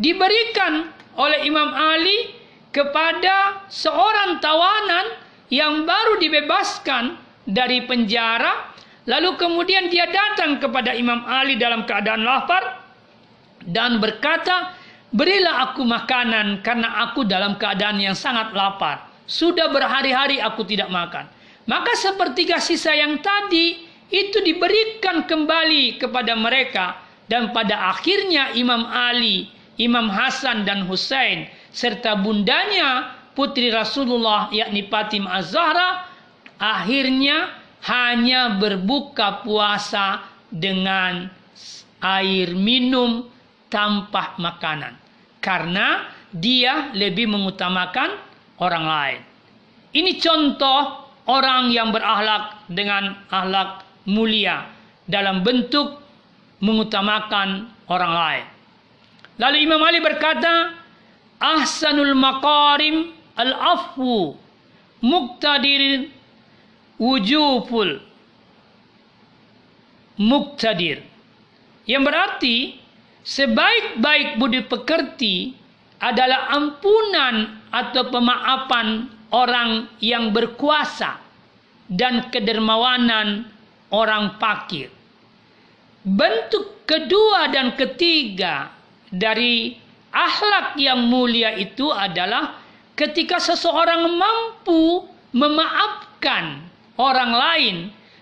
diberikan 0.00 0.88
oleh 1.20 1.44
Imam 1.44 1.76
Ali 1.76 2.32
kepada 2.72 3.68
seorang 3.68 4.40
tawanan 4.40 5.20
yang 5.52 5.84
baru 5.84 6.16
dibebaskan 6.16 7.20
dari 7.44 7.84
penjara. 7.84 8.72
Lalu 9.04 9.36
kemudian 9.36 9.92
dia 9.92 10.08
datang 10.08 10.56
kepada 10.56 10.96
Imam 10.96 11.20
Ali 11.28 11.60
dalam 11.60 11.84
keadaan 11.84 12.24
lapar 12.24 12.80
dan 13.68 14.00
berkata, 14.00 14.72
Berilah 15.12 15.68
aku 15.68 15.84
makanan 15.84 16.64
karena 16.64 17.04
aku 17.04 17.28
dalam 17.28 17.60
keadaan 17.60 18.00
yang 18.00 18.16
sangat 18.16 18.56
lapar. 18.56 19.11
Sudah 19.26 19.70
berhari-hari 19.70 20.42
aku 20.42 20.66
tidak 20.66 20.90
makan. 20.90 21.30
Maka 21.66 21.94
sepertiga 21.94 22.58
sisa 22.58 22.90
yang 22.92 23.22
tadi 23.22 23.86
itu 24.12 24.38
diberikan 24.42 25.24
kembali 25.24 25.96
kepada 26.02 26.34
mereka 26.34 27.00
dan 27.30 27.54
pada 27.54 27.94
akhirnya 27.94 28.52
Imam 28.52 28.84
Ali, 28.90 29.48
Imam 29.80 30.10
Hasan 30.10 30.68
dan 30.68 30.84
Hussein 30.84 31.48
serta 31.72 32.20
bundanya 32.20 33.16
putri 33.32 33.72
Rasulullah 33.72 34.52
yakni 34.52 34.84
Fatimah 34.90 35.40
Az-Zahra 35.40 35.88
akhirnya 36.60 37.56
hanya 37.88 38.60
berbuka 38.60 39.40
puasa 39.42 40.28
dengan 40.52 41.32
air 42.04 42.52
minum 42.52 43.26
tanpa 43.72 44.36
makanan 44.36 44.92
karena 45.40 46.12
dia 46.28 46.92
lebih 46.92 47.32
mengutamakan 47.32 48.20
orang 48.58 48.84
lain. 48.84 49.20
Ini 49.92 50.16
contoh 50.20 51.08
orang 51.28 51.70
yang 51.70 51.92
berakhlak 51.92 52.66
dengan 52.68 53.16
akhlak 53.28 53.84
mulia 54.08 54.66
dalam 55.06 55.44
bentuk 55.46 56.00
mengutamakan 56.62 57.70
orang 57.90 58.12
lain. 58.12 58.44
Lalu 59.38 59.56
Imam 59.66 59.82
Ali 59.82 59.98
berkata, 59.98 60.78
Ahsanul 61.42 62.14
maqarim 62.14 63.10
al-afwu 63.34 64.38
muqtadir 65.02 66.06
wujuful 67.02 67.98
muqtadir. 70.22 71.02
Yang 71.82 72.02
berarti 72.06 72.56
sebaik-baik 73.26 74.38
budi 74.38 74.62
pekerti 74.62 75.58
adalah 75.98 76.54
ampunan 76.54 77.61
atau 77.72 78.12
pemaafan 78.12 79.08
orang 79.32 79.88
yang 79.98 80.28
berkuasa 80.30 81.16
dan 81.88 82.28
kedermawanan 82.28 83.48
orang 83.88 84.36
fakir. 84.36 84.92
Bentuk 86.04 86.84
kedua 86.84 87.48
dan 87.48 87.72
ketiga 87.72 88.68
dari 89.08 89.72
akhlak 90.12 90.76
yang 90.76 91.08
mulia 91.08 91.56
itu 91.56 91.88
adalah 91.88 92.60
ketika 92.92 93.40
seseorang 93.40 94.04
mampu 94.12 95.08
memaafkan 95.32 96.60
orang 97.00 97.32
lain 97.32 97.76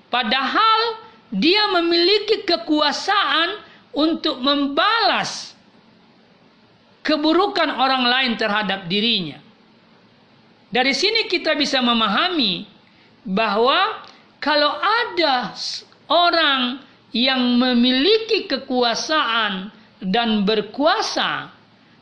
padahal 0.06 1.02
dia 1.34 1.66
memiliki 1.74 2.46
kekuasaan 2.46 3.58
untuk 3.90 4.38
membalas 4.38 5.58
keburukan 7.02 7.70
orang 7.74 8.04
lain 8.06 8.32
terhadap 8.38 8.86
dirinya. 8.86 9.39
Dari 10.70 10.94
sini 10.94 11.26
kita 11.26 11.58
bisa 11.58 11.82
memahami 11.82 12.62
bahwa 13.26 14.06
kalau 14.38 14.78
ada 14.78 15.50
orang 16.06 16.78
yang 17.10 17.58
memiliki 17.58 18.46
kekuasaan 18.46 19.74
dan 19.98 20.46
berkuasa, 20.46 21.50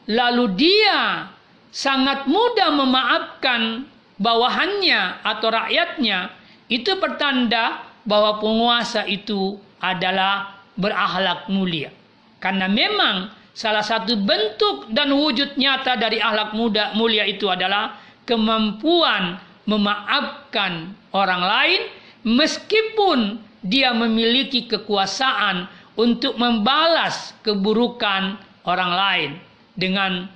lalu 0.05 0.53
dia 0.53 1.33
sangat 1.73 2.29
mudah 2.29 2.69
memaafkan 2.77 3.89
bawahannya 4.21 5.25
atau 5.25 5.49
rakyatnya, 5.49 6.29
itu 6.69 6.93
pertanda 7.01 7.89
bahwa 8.05 8.37
penguasa 8.37 9.09
itu 9.09 9.57
adalah 9.81 10.61
berakhlak 10.77 11.49
mulia. 11.49 11.89
Karena 12.37 12.69
memang 12.69 13.33
salah 13.57 13.83
satu 13.83 14.15
bentuk 14.21 14.93
dan 14.93 15.11
wujud 15.11 15.57
nyata 15.57 15.99
dari 15.99 16.23
akhlak 16.23 16.55
muda 16.55 16.95
mulia 16.95 17.27
itu 17.27 17.51
adalah 17.51 17.99
kemampuan 18.29 19.41
memaafkan 19.65 20.93
orang 21.17 21.41
lain 21.41 21.81
meskipun 22.29 23.41
dia 23.65 23.97
memiliki 23.97 24.69
kekuasaan 24.69 25.67
untuk 25.99 26.37
membalas 26.39 27.35
keburukan 27.43 28.39
orang 28.69 28.93
lain 28.93 29.31
dengan 29.75 30.29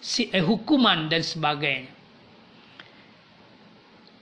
eh, 0.00 0.40
hukuman 0.40 1.10
dan 1.12 1.20
sebagainya. 1.20 1.92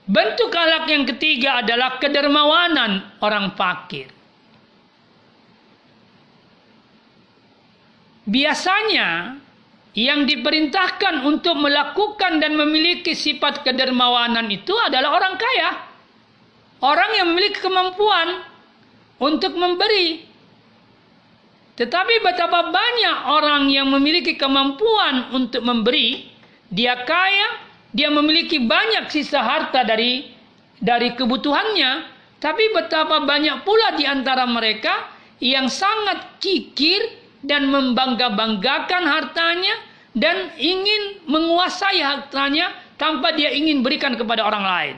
Bentuk 0.09 0.49
akhlak 0.49 0.89
yang 0.89 1.05
ketiga 1.05 1.61
adalah 1.61 2.01
kedermawanan 2.01 3.05
orang 3.21 3.53
fakir. 3.53 4.09
Biasanya 8.25 9.38
yang 9.99 10.23
diperintahkan 10.23 11.27
untuk 11.27 11.59
melakukan 11.59 12.39
dan 12.39 12.55
memiliki 12.55 13.11
sifat 13.11 13.67
kedermawanan 13.67 14.47
itu 14.47 14.71
adalah 14.79 15.19
orang 15.19 15.35
kaya. 15.35 15.69
Orang 16.79 17.11
yang 17.19 17.35
memiliki 17.35 17.59
kemampuan 17.59 18.47
untuk 19.19 19.59
memberi. 19.59 20.23
Tetapi 21.75 22.15
betapa 22.23 22.71
banyak 22.71 23.17
orang 23.27 23.67
yang 23.67 23.91
memiliki 23.91 24.39
kemampuan 24.39 25.35
untuk 25.35 25.67
memberi, 25.67 26.31
dia 26.71 27.03
kaya, 27.03 27.59
dia 27.91 28.07
memiliki 28.07 28.63
banyak 28.63 29.11
sisa 29.11 29.43
harta 29.43 29.83
dari 29.83 30.31
dari 30.79 31.11
kebutuhannya, 31.11 31.91
tapi 32.39 32.71
betapa 32.71 33.27
banyak 33.27 33.67
pula 33.67 33.99
di 33.99 34.07
antara 34.07 34.47
mereka 34.47 35.11
yang 35.43 35.67
sangat 35.67 36.39
kikir 36.39 37.19
dan 37.43 37.67
membangga-banggakan 37.67 39.03
hartanya 39.03 39.88
dan 40.17 40.53
ingin 40.57 41.23
menguasai 41.29 42.01
hartanya 42.01 42.73
tanpa 42.97 43.33
dia 43.33 43.53
ingin 43.53 43.85
berikan 43.85 44.17
kepada 44.17 44.45
orang 44.45 44.65
lain. 44.65 44.95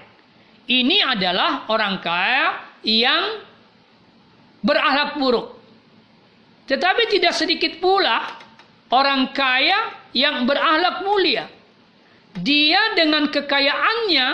Ini 0.72 0.98
adalah 1.18 1.68
orang 1.68 2.00
kaya 2.00 2.64
yang 2.86 3.44
berakhlak 4.64 5.20
buruk. 5.20 5.58
Tetapi 6.70 7.12
tidak 7.12 7.36
sedikit 7.36 7.84
pula 7.84 8.40
orang 8.94 9.36
kaya 9.36 9.92
yang 10.16 10.48
berakhlak 10.48 11.04
mulia. 11.04 11.46
Dia 12.40 12.96
dengan 12.96 13.28
kekayaannya 13.28 14.28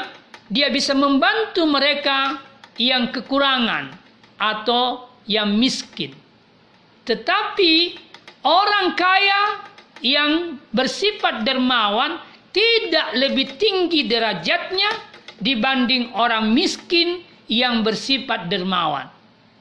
dia 0.53 0.67
bisa 0.69 0.93
membantu 0.93 1.65
mereka 1.65 2.37
yang 2.77 3.09
kekurangan 3.09 3.89
atau 4.37 5.09
yang 5.25 5.57
miskin. 5.57 6.13
Tetapi 7.03 7.97
orang 8.45 8.93
kaya 8.93 9.41
yang 10.01 10.61
bersifat 10.73 11.41
dermawan 11.45 12.21
tidak 12.53 13.07
lebih 13.13 13.57
tinggi 13.61 14.09
derajatnya 14.09 14.89
dibanding 15.37 16.13
orang 16.17 16.53
miskin 16.53 17.21
yang 17.47 17.85
bersifat 17.85 18.49
dermawan. 18.49 19.07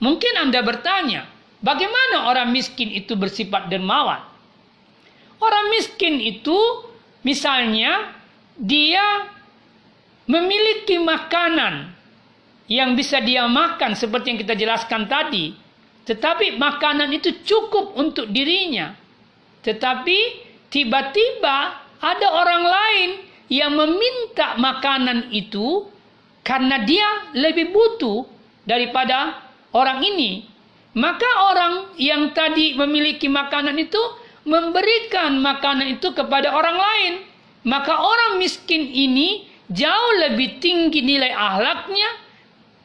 Mungkin 0.00 0.32
Anda 0.36 0.60
bertanya, 0.60 1.28
bagaimana 1.60 2.28
orang 2.28 2.52
miskin 2.52 2.92
itu 2.92 3.16
bersifat 3.16 3.68
dermawan? 3.68 4.20
Orang 5.36 5.68
miskin 5.72 6.20
itu 6.20 6.56
misalnya 7.20 8.16
dia 8.56 9.28
memiliki 10.24 10.96
makanan 10.96 11.92
yang 12.66 12.98
bisa 12.98 13.22
dia 13.22 13.46
makan 13.46 13.94
seperti 13.94 14.34
yang 14.34 14.40
kita 14.42 14.54
jelaskan 14.58 15.06
tadi, 15.06 15.54
tetapi 16.08 16.58
makanan 16.58 17.12
itu 17.14 17.44
cukup 17.46 17.94
untuk 17.94 18.26
dirinya. 18.32 19.05
Tetapi 19.66 20.18
tiba-tiba 20.70 21.58
ada 21.98 22.28
orang 22.30 22.62
lain 22.62 23.10
yang 23.50 23.74
meminta 23.74 24.54
makanan 24.62 25.34
itu 25.34 25.90
karena 26.46 26.86
dia 26.86 27.34
lebih 27.34 27.74
butuh 27.74 28.22
daripada 28.62 29.42
orang 29.74 30.06
ini, 30.06 30.46
maka 30.94 31.26
orang 31.50 31.98
yang 31.98 32.30
tadi 32.30 32.78
memiliki 32.78 33.26
makanan 33.26 33.74
itu 33.74 33.98
memberikan 34.46 35.42
makanan 35.42 35.98
itu 35.98 36.14
kepada 36.14 36.54
orang 36.54 36.78
lain. 36.78 37.14
Maka 37.66 37.98
orang 37.98 38.38
miskin 38.38 38.86
ini 38.86 39.50
jauh 39.66 40.12
lebih 40.22 40.62
tinggi 40.62 41.02
nilai 41.02 41.34
ahlaknya 41.34 42.06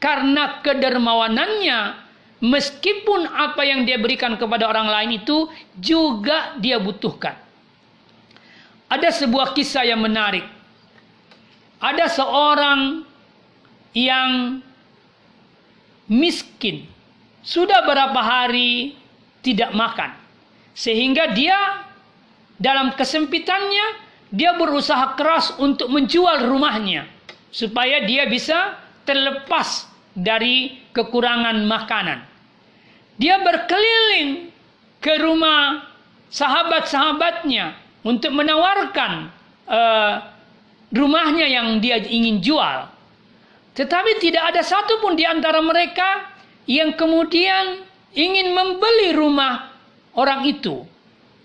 karena 0.02 0.58
kedermawanannya 0.66 2.01
meskipun 2.42 3.30
apa 3.30 3.62
yang 3.64 3.86
dia 3.86 4.02
berikan 4.02 4.36
kepada 4.36 4.68
orang 4.68 4.90
lain 4.90 5.22
itu 5.22 5.48
juga 5.78 6.58
dia 6.58 6.82
butuhkan. 6.82 7.38
Ada 8.92 9.24
sebuah 9.24 9.56
kisah 9.56 9.88
yang 9.88 10.04
menarik. 10.04 10.44
Ada 11.80 12.12
seorang 12.12 13.08
yang 13.96 14.60
miskin. 16.12 16.86
Sudah 17.42 17.88
berapa 17.88 18.20
hari 18.20 19.00
tidak 19.42 19.72
makan. 19.72 20.12
Sehingga 20.76 21.32
dia 21.32 21.88
dalam 22.60 22.94
kesempitannya 22.94 24.12
dia 24.32 24.56
berusaha 24.56 25.16
keras 25.20 25.56
untuk 25.60 25.92
menjual 25.92 26.48
rumahnya 26.48 27.08
supaya 27.52 28.08
dia 28.08 28.28
bisa 28.32 28.80
terlepas 29.04 29.92
dari 30.16 30.80
kekurangan 30.96 31.68
makanan. 31.68 32.31
Dia 33.20 33.42
berkeliling 33.44 34.52
ke 35.02 35.20
rumah 35.20 35.88
sahabat-sahabatnya 36.32 37.76
untuk 38.08 38.32
menawarkan 38.32 39.30
uh, 39.68 40.14
rumahnya 40.94 41.48
yang 41.48 41.68
dia 41.84 42.00
ingin 42.02 42.40
jual. 42.40 42.88
Tetapi 43.72 44.20
tidak 44.20 44.56
ada 44.56 44.62
satupun 44.62 45.16
di 45.16 45.24
antara 45.24 45.64
mereka 45.64 46.28
yang 46.68 46.96
kemudian 46.96 47.84
ingin 48.16 48.52
membeli 48.52 49.16
rumah 49.16 49.72
orang 50.16 50.44
itu. 50.48 50.84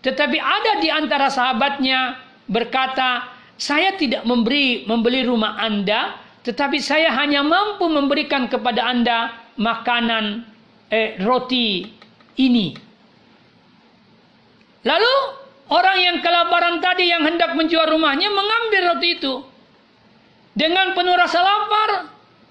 Tetapi 0.02 0.38
ada 0.38 0.72
di 0.82 0.90
antara 0.90 1.30
sahabatnya 1.30 2.18
berkata, 2.46 3.30
saya 3.56 3.94
tidak 3.96 4.22
memberi 4.22 4.84
membeli 4.86 5.26
rumah 5.26 5.58
Anda, 5.58 6.14
tetapi 6.46 6.78
saya 6.78 7.10
hanya 7.14 7.42
mampu 7.42 7.90
memberikan 7.90 8.46
kepada 8.46 8.86
Anda 8.86 9.34
makanan 9.58 10.55
eh, 10.90 11.18
roti 11.22 11.86
ini. 12.38 12.76
Lalu 14.86 15.14
orang 15.72 15.98
yang 15.98 16.16
kelaparan 16.22 16.78
tadi 16.78 17.10
yang 17.10 17.26
hendak 17.26 17.58
menjual 17.58 17.90
rumahnya 17.90 18.30
mengambil 18.30 18.94
roti 18.94 19.08
itu. 19.18 19.34
Dengan 20.56 20.96
penuh 20.96 21.12
rasa 21.18 21.42
lapar, 21.44 21.90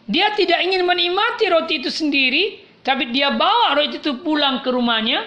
dia 0.06 0.30
tidak 0.38 0.62
ingin 0.62 0.86
menikmati 0.86 1.50
roti 1.50 1.82
itu 1.82 1.90
sendiri, 1.90 2.62
tapi 2.86 3.10
dia 3.10 3.34
bawa 3.34 3.74
roti 3.74 3.98
itu 3.98 4.22
pulang 4.22 4.62
ke 4.62 4.70
rumahnya 4.70 5.26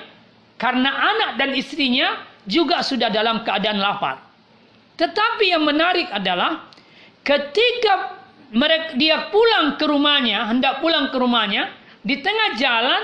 karena 0.60 0.90
anak 0.90 1.30
dan 1.42 1.50
istrinya 1.58 2.22
juga 2.46 2.84
sudah 2.86 3.10
dalam 3.10 3.42
keadaan 3.42 3.82
lapar. 3.82 4.22
Tetapi 4.98 5.54
yang 5.54 5.62
menarik 5.62 6.10
adalah 6.10 6.70
ketika 7.22 8.18
mereka 8.50 8.98
dia 8.98 9.30
pulang 9.30 9.78
ke 9.78 9.84
rumahnya, 9.86 10.50
hendak 10.50 10.82
pulang 10.82 11.10
ke 11.10 11.16
rumahnya, 11.18 11.70
di 12.08 12.24
tengah 12.24 12.56
jalan 12.56 13.02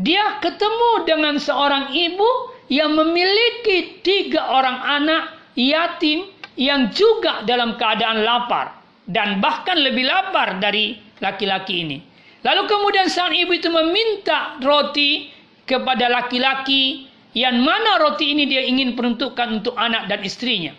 dia 0.00 0.40
ketemu 0.40 1.04
dengan 1.04 1.36
seorang 1.36 1.92
ibu 1.92 2.56
yang 2.72 2.96
memiliki 2.96 4.00
tiga 4.00 4.48
orang 4.48 4.80
anak 4.80 5.22
yatim 5.52 6.32
yang 6.56 6.88
juga 6.88 7.44
dalam 7.44 7.76
keadaan 7.76 8.24
lapar 8.24 8.72
dan 9.04 9.44
bahkan 9.44 9.76
lebih 9.76 10.08
lapar 10.08 10.56
dari 10.56 10.96
laki-laki 11.20 11.84
ini. 11.84 11.98
Lalu 12.40 12.64
kemudian 12.70 13.12
sang 13.12 13.36
ibu 13.36 13.52
itu 13.52 13.68
meminta 13.68 14.56
roti 14.64 15.28
kepada 15.68 16.08
laki-laki 16.08 17.10
yang 17.36 17.60
mana 17.60 18.00
roti 18.00 18.32
ini 18.32 18.48
dia 18.48 18.64
ingin 18.64 18.96
peruntukkan 18.96 19.60
untuk 19.60 19.76
anak 19.76 20.08
dan 20.08 20.24
istrinya. 20.24 20.72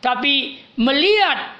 Tapi 0.00 0.62
melihat 0.78 1.58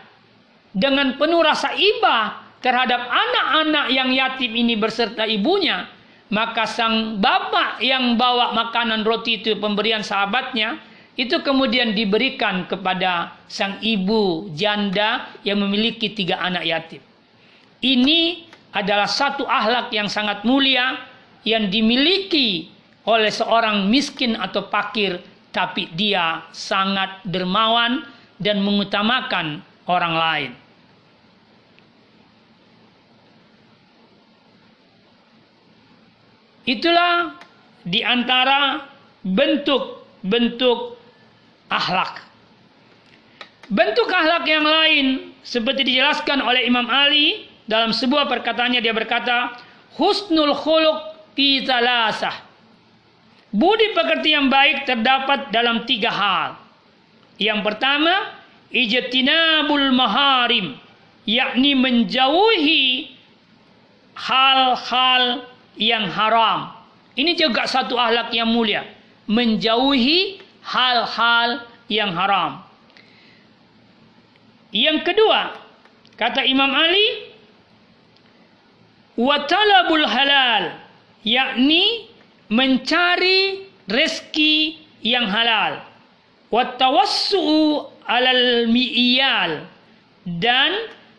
dengan 0.72 1.18
penuh 1.18 1.42
rasa 1.42 1.74
iba 1.74 2.45
terhadap 2.66 2.98
anak-anak 2.98 3.86
yang 3.94 4.10
yatim 4.10 4.50
ini 4.58 4.74
berserta 4.74 5.22
ibunya, 5.22 5.86
maka 6.34 6.66
sang 6.66 7.22
bapak 7.22 7.78
yang 7.78 8.18
bawa 8.18 8.50
makanan 8.58 9.06
roti 9.06 9.38
itu 9.38 9.54
pemberian 9.62 10.02
sahabatnya 10.02 10.82
itu 11.14 11.38
kemudian 11.46 11.94
diberikan 11.94 12.66
kepada 12.66 13.38
sang 13.46 13.78
ibu 13.78 14.50
janda 14.58 15.30
yang 15.46 15.62
memiliki 15.62 16.10
tiga 16.10 16.42
anak 16.42 16.66
yatim. 16.66 16.98
Ini 17.86 18.50
adalah 18.74 19.06
satu 19.06 19.46
ahlak 19.46 19.94
yang 19.94 20.10
sangat 20.10 20.42
mulia 20.42 20.98
yang 21.46 21.70
dimiliki 21.70 22.66
oleh 23.06 23.30
seorang 23.30 23.86
miskin 23.86 24.34
atau 24.34 24.66
fakir 24.66 25.22
tapi 25.54 25.86
dia 25.94 26.42
sangat 26.50 27.22
dermawan 27.22 28.02
dan 28.42 28.58
mengutamakan 28.58 29.62
orang 29.86 30.14
lain. 30.18 30.65
Itulah 36.66 37.38
di 37.86 38.02
antara 38.02 38.82
bentuk-bentuk 39.22 40.98
akhlak. 41.70 42.26
Bentuk 43.70 44.10
akhlak 44.10 44.46
yang 44.46 44.66
lain 44.66 45.06
seperti 45.46 45.86
dijelaskan 45.86 46.42
oleh 46.42 46.66
Imam 46.66 46.86
Ali 46.90 47.46
dalam 47.70 47.90
sebuah 47.94 48.26
perkataannya 48.30 48.82
dia 48.82 48.94
berkata, 48.94 49.58
husnul 49.98 50.54
khuluq 50.54 50.98
fi 51.38 51.62
talasah. 51.62 52.46
Budi 53.54 53.94
pekerti 53.94 54.34
yang 54.34 54.50
baik 54.50 54.86
terdapat 54.86 55.54
dalam 55.54 55.86
tiga 55.86 56.10
hal. 56.10 56.48
Yang 57.38 57.60
pertama, 57.62 58.34
ijtinabul 58.74 59.94
maharim, 59.94 60.78
yakni 61.26 61.72
menjauhi 61.78 63.14
hal-hal 64.18 65.46
yang 65.76 66.08
haram. 66.08 66.72
Ini 67.16 67.32
juga 67.36 67.64
satu 67.64 67.96
ahlak 67.96 68.32
yang 68.36 68.52
mulia, 68.52 68.84
menjauhi 69.24 70.40
hal-hal 70.60 71.64
yang 71.88 72.12
haram. 72.12 72.60
Yang 74.74 75.08
kedua, 75.08 75.56
kata 76.20 76.44
Imam 76.44 76.68
Ali, 76.68 77.32
watalabul 79.16 80.04
halal, 80.04 80.76
yakni 81.24 82.12
mencari 82.52 83.64
rezeki 83.88 84.76
yang 85.00 85.30
halal. 85.30 85.80
Watawassu'u 86.52 87.90
alal 88.06 88.70
mi'iyal 88.70 89.66
dan 90.26 90.70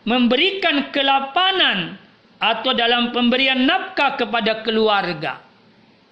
memberikan 0.08 0.88
kelapanan 0.96 2.00
atau 2.38 2.72
dalam 2.74 3.10
pemberian 3.14 3.66
nafkah 3.66 4.18
kepada 4.18 4.62
keluarga. 4.62 5.42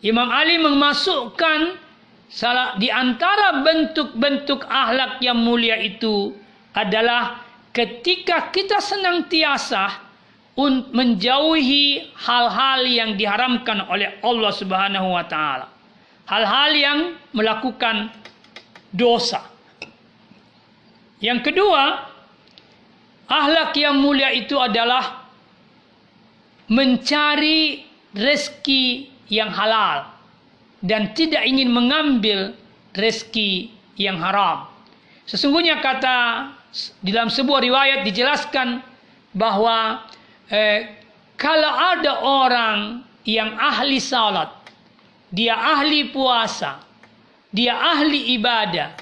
Imam 0.02 0.30
Ali 0.30 0.58
memasukkan 0.62 1.78
salah 2.30 2.78
di 2.78 2.90
antara 2.90 3.62
bentuk-bentuk 3.62 4.66
akhlak 4.66 5.22
yang 5.22 5.38
mulia 5.38 5.78
itu 5.82 6.34
adalah 6.74 7.46
ketika 7.74 8.50
kita 8.50 8.82
senantiasa 8.82 10.06
menjauhi 10.96 12.16
hal-hal 12.16 12.82
yang 12.88 13.20
diharamkan 13.20 13.86
oleh 13.92 14.18
Allah 14.24 14.52
Subhanahu 14.56 15.12
wa 15.12 15.26
taala. 15.28 15.68
Hal-hal 16.26 16.72
yang 16.74 17.00
melakukan 17.36 18.10
dosa. 18.90 19.46
Yang 21.20 21.52
kedua, 21.52 22.08
akhlak 23.28 23.76
yang 23.78 24.00
mulia 24.00 24.32
itu 24.32 24.56
adalah 24.56 25.25
mencari 26.72 27.86
rezeki 28.16 29.09
yang 29.30 29.51
halal 29.53 30.09
dan 30.86 31.13
tidak 31.18 31.45
ingin 31.45 31.70
mengambil 31.74 32.53
rezeki 32.93 33.74
yang 33.97 34.22
haram. 34.22 34.70
Sesungguhnya 35.26 35.82
kata 35.82 36.51
dalam 37.01 37.32
sebuah 37.34 37.59
riwayat 37.63 37.99
dijelaskan 38.05 38.84
bahwa 39.34 40.05
eh, 40.51 41.01
kalau 41.36 41.72
ada 41.72 42.13
orang 42.22 42.80
yang 43.26 43.57
ahli 43.57 43.97
salat, 43.97 44.53
dia 45.34 45.57
ahli 45.57 46.13
puasa, 46.13 46.80
dia 47.49 47.74
ahli 47.74 48.38
ibadah, 48.38 48.93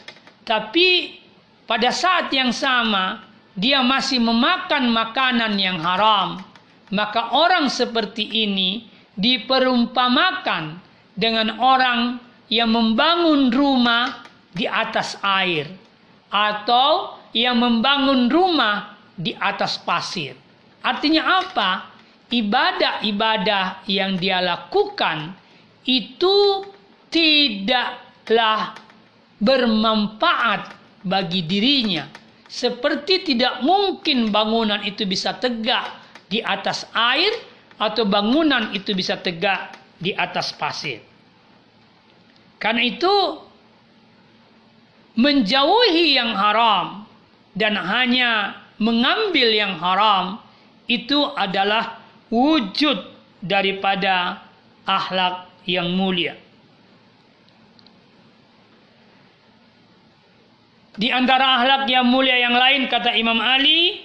tapi 0.47 1.20
pada 1.68 1.91
saat 1.91 2.32
yang 2.32 2.55
sama 2.55 3.22
dia 3.53 3.86
masih 3.86 4.18
memakan 4.24 4.89
makanan 4.89 5.53
yang 5.59 5.78
haram, 5.78 6.41
maka 6.92 7.32
orang 7.32 7.72
seperti 7.72 8.28
ini 8.44 8.90
diperumpamakan 9.16 10.82
dengan 11.14 11.62
orang 11.62 12.18
yang 12.50 12.74
membangun 12.74 13.54
rumah 13.54 14.26
di 14.54 14.66
atas 14.66 15.18
air 15.22 15.70
atau 16.34 17.22
yang 17.34 17.58
membangun 17.62 18.30
rumah 18.30 18.98
di 19.14 19.34
atas 19.38 19.78
pasir. 19.82 20.34
Artinya 20.82 21.46
apa? 21.46 21.94
Ibadah-ibadah 22.34 23.86
yang 23.86 24.18
dia 24.18 24.42
lakukan 24.42 25.38
itu 25.86 26.66
tidaklah 27.14 28.74
bermanfaat 29.38 30.74
bagi 31.06 31.46
dirinya. 31.46 32.10
Seperti 32.50 33.34
tidak 33.34 33.62
mungkin 33.62 34.34
bangunan 34.34 34.82
itu 34.82 35.06
bisa 35.06 35.38
tegak 35.38 36.03
di 36.34 36.42
atas 36.42 36.90
air 36.98 37.30
atau 37.78 38.10
bangunan 38.10 38.74
itu 38.74 38.98
bisa 38.98 39.22
tegak 39.22 39.78
di 40.02 40.10
atas 40.18 40.50
pasir. 40.58 40.98
Karena 42.58 42.82
itu 42.82 43.14
menjauhi 45.14 46.18
yang 46.18 46.34
haram 46.34 47.06
dan 47.54 47.78
hanya 47.78 48.58
mengambil 48.82 49.46
yang 49.54 49.78
haram 49.78 50.42
itu 50.90 51.22
adalah 51.38 52.02
wujud 52.34 53.14
daripada 53.46 54.42
akhlak 54.90 55.54
yang 55.70 55.94
mulia. 55.94 56.34
Di 60.98 61.10
antara 61.14 61.62
akhlak 61.62 61.90
yang 61.90 62.10
mulia 62.10 62.38
yang 62.42 62.58
lain 62.58 62.90
kata 62.90 63.14
Imam 63.18 63.38
Ali 63.38 64.02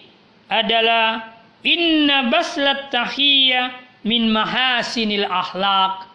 adalah 0.49 1.38
inna 1.63 2.31
baslat 2.31 2.91
tahiyya 2.91 3.75
min 4.07 4.31
mahasinil 4.31 5.27
akhlak. 5.27 6.07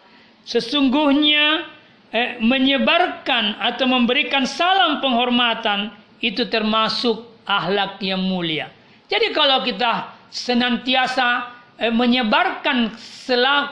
Sesungguhnya 0.44 1.68
eh, 2.12 2.36
menyebarkan 2.40 3.60
atau 3.60 3.88
memberikan 3.88 4.44
salam 4.44 5.00
penghormatan 5.00 5.92
itu 6.20 6.48
termasuk 6.48 7.28
akhlak 7.44 8.00
yang 8.00 8.20
mulia. 8.24 8.68
Jadi 9.08 9.32
kalau 9.36 9.60
kita 9.64 10.12
senantiasa 10.32 11.28
eh, 11.80 11.92
menyebarkan 11.92 12.92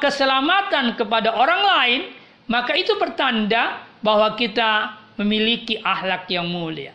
keselamatan 0.01 0.97
kepada 0.97 1.37
orang 1.37 1.63
lain, 1.63 2.01
maka 2.49 2.77
itu 2.77 2.97
pertanda 3.01 3.85
bahwa 4.01 4.35
kita 4.37 4.99
memiliki 5.21 5.79
akhlak 5.81 6.29
yang 6.33 6.49
mulia. 6.49 6.93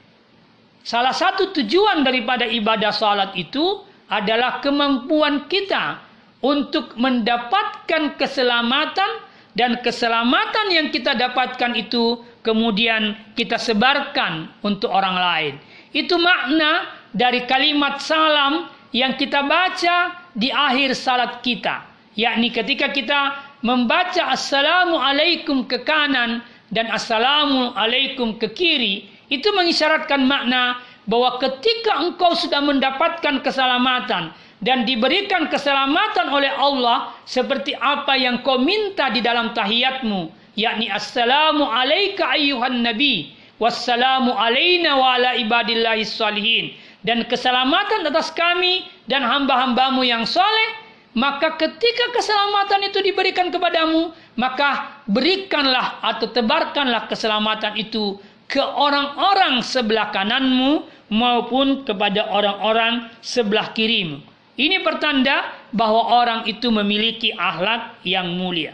Salah 0.83 1.11
satu 1.11 1.51
tujuan 1.51 2.01
daripada 2.01 2.47
ibadah 2.47 2.95
salat 2.95 3.35
itu 3.35 3.83
adalah 4.07 4.63
kemampuan 4.63 5.47
kita 5.51 5.99
untuk 6.39 6.95
mendapatkan 6.95 8.15
keselamatan 8.15 9.27
dan 9.57 9.81
keselamatan 9.81 10.67
yang 10.69 10.87
kita 10.93 11.17
dapatkan 11.17 11.73
itu 11.73 12.21
kemudian 12.45 13.17
kita 13.33 13.57
sebarkan 13.57 14.47
untuk 14.63 14.93
orang 14.93 15.17
lain. 15.17 15.53
Itu 15.91 16.21
makna 16.21 16.93
dari 17.09 17.43
kalimat 17.49 17.97
salam 17.99 18.69
yang 18.93 19.17
kita 19.17 19.43
baca 19.43 20.29
di 20.37 20.53
akhir 20.53 20.93
salat 20.93 21.41
kita. 21.41 21.89
Yakni 22.13 22.53
ketika 22.53 22.93
kita 22.93 23.21
membaca 23.65 24.29
Assalamualaikum 24.33 25.65
ke 25.65 25.81
kanan 25.81 26.45
dan 26.69 26.87
Assalamualaikum 26.93 28.37
ke 28.37 28.53
kiri. 28.53 29.09
Itu 29.27 29.51
mengisyaratkan 29.51 30.23
makna 30.23 30.79
bahwa 31.07 31.39
ketika 31.39 32.03
engkau 32.03 32.35
sudah 32.35 32.59
mendapatkan 32.59 33.39
keselamatan 33.41 34.35
dan 34.59 34.83
diberikan 34.83 35.47
keselamatan 35.47 36.27
oleh 36.29 36.51
Allah 36.51 37.15
seperti 37.23 37.73
apa 37.79 38.19
yang 38.19 38.43
kau 38.43 38.59
minta 38.59 39.07
di 39.09 39.23
dalam 39.23 39.55
tahiyatmu 39.55 40.29
yakni 40.59 40.91
assalamu 40.91 41.63
alayka 41.69 42.27
ayyuhan 42.27 42.83
nabi 42.83 43.37
wassalamu 43.61 44.33
alayna 44.37 44.97
wa 44.97 45.17
ala 45.17 45.37
ibadillahi 45.37 46.05
salihin. 46.05 46.73
Dan 47.05 47.25
keselamatan 47.29 48.09
atas 48.09 48.33
kami 48.33 48.85
dan 49.05 49.21
hamba-hambamu 49.23 50.01
yang 50.03 50.25
soleh, 50.25 50.69
maka 51.13 51.55
ketika 51.55 52.05
keselamatan 52.13 52.89
itu 52.89 52.99
diberikan 53.05 53.49
kepadamu, 53.53 54.11
maka 54.35 55.01
berikanlah 55.07 56.01
atau 56.03 56.29
tebarkanlah 56.29 57.07
keselamatan 57.07 57.77
itu 57.79 58.17
ke 58.47 58.59
orang-orang 58.59 59.59
sebelah 59.59 60.11
kananmu 60.11 60.87
maupun 61.07 61.87
kepada 61.87 62.27
orang-orang 62.31 63.11
sebelah 63.23 63.71
kirimu. 63.71 64.19
Ini 64.57 64.81
pertanda 64.81 65.53
bahwa 65.69 66.17
orang 66.17 66.39
itu 66.49 66.67
memiliki 66.73 67.29
akhlak 67.29 68.01
yang 68.01 68.33
mulia. 68.33 68.73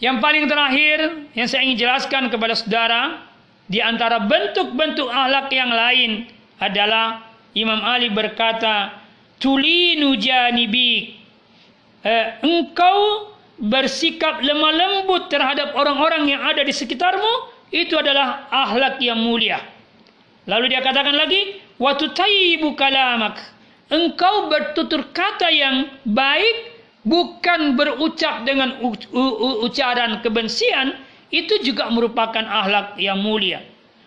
Yang 0.00 0.16
paling 0.24 0.44
terakhir 0.48 0.98
yang 1.36 1.46
saya 1.46 1.60
ingin 1.62 1.78
jelaskan 1.78 2.32
kepada 2.32 2.56
saudara 2.56 3.20
di 3.68 3.84
antara 3.84 4.18
bentuk-bentuk 4.24 5.06
akhlak 5.06 5.52
yang 5.52 5.70
lain 5.70 6.24
adalah 6.56 7.30
Imam 7.52 7.78
Ali 7.84 8.08
berkata, 8.08 8.96
"Tulinu 9.36 10.16
janibik." 10.16 11.20
Eh, 12.00 12.26
engkau 12.40 13.28
bersikap 13.60 14.40
lemah 14.40 14.72
lembut 14.72 15.28
terhadap 15.28 15.76
orang-orang 15.76 16.32
yang 16.32 16.40
ada 16.40 16.64
di 16.64 16.72
sekitarmu, 16.72 17.52
itu 17.70 17.94
adalah 17.94 18.48
akhlak 18.50 18.98
yang 19.04 19.20
mulia. 19.20 19.60
Lalu 20.48 20.72
dia 20.74 20.80
katakan 20.80 21.14
lagi, 21.14 21.60
"Wa 21.76 21.94
tutayyibu 21.94 22.74
kalamak." 22.74 23.38
Engkau 23.90 24.48
bertutur 24.48 25.10
kata 25.12 25.50
yang 25.50 25.90
baik 26.06 26.78
bukan 27.02 27.74
berucap 27.74 28.46
dengan 28.46 28.78
ucaran 29.66 30.22
kebencian 30.22 30.94
itu 31.34 31.58
juga 31.62 31.90
merupakan 31.90 32.42
akhlak 32.42 32.98
yang 32.98 33.18
mulia. 33.18 33.62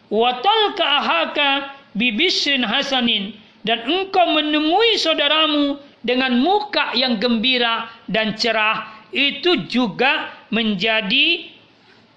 Watal 0.07 0.77
ahaka 0.77 1.73
bibisrin 1.97 2.61
hasanin 2.63 3.33
dan 3.65 3.81
engkau 3.87 4.29
menemui 4.35 4.99
saudaramu 4.99 5.79
dengan 6.03 6.37
muka 6.37 6.93
yang 6.93 7.17
gembira 7.17 7.89
dan 8.11 8.35
cerah 8.35 8.92
itu 9.13 9.69
juga 9.69 10.33
menjadi 10.49 11.53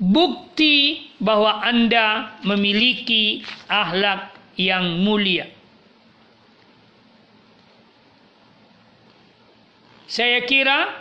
bukti 0.00 1.08
bahwa 1.20 1.60
Anda 1.64 2.36
memiliki 2.44 3.44
akhlak 3.68 4.32
yang 4.56 5.04
mulia. 5.04 5.48
Saya 10.08 10.40
kira 10.48 10.96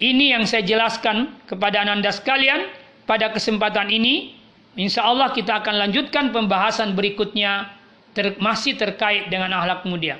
ini 0.00 0.36
yang 0.36 0.44
saya 0.44 0.64
jelaskan 0.64 1.32
kepada 1.48 1.84
Anda 1.84 2.12
sekalian 2.12 2.68
pada 3.08 3.32
kesempatan 3.32 3.88
ini. 3.88 4.36
Insya 4.78 5.02
Allah 5.02 5.34
kita 5.34 5.64
akan 5.64 5.88
lanjutkan 5.88 6.30
pembahasan 6.30 6.94
berikutnya 6.94 7.74
ter 8.14 8.38
masih 8.38 8.78
terkait 8.78 9.28
dengan 9.28 9.52
akhlak 9.54 9.84
mulia. 9.86 10.18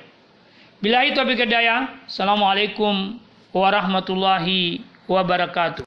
Bila 0.81 1.05
itu 1.05 1.21
Assalamualaikum 1.21 3.19
warahmatullahi 3.51 4.90
wabarakatuh. 5.13 5.79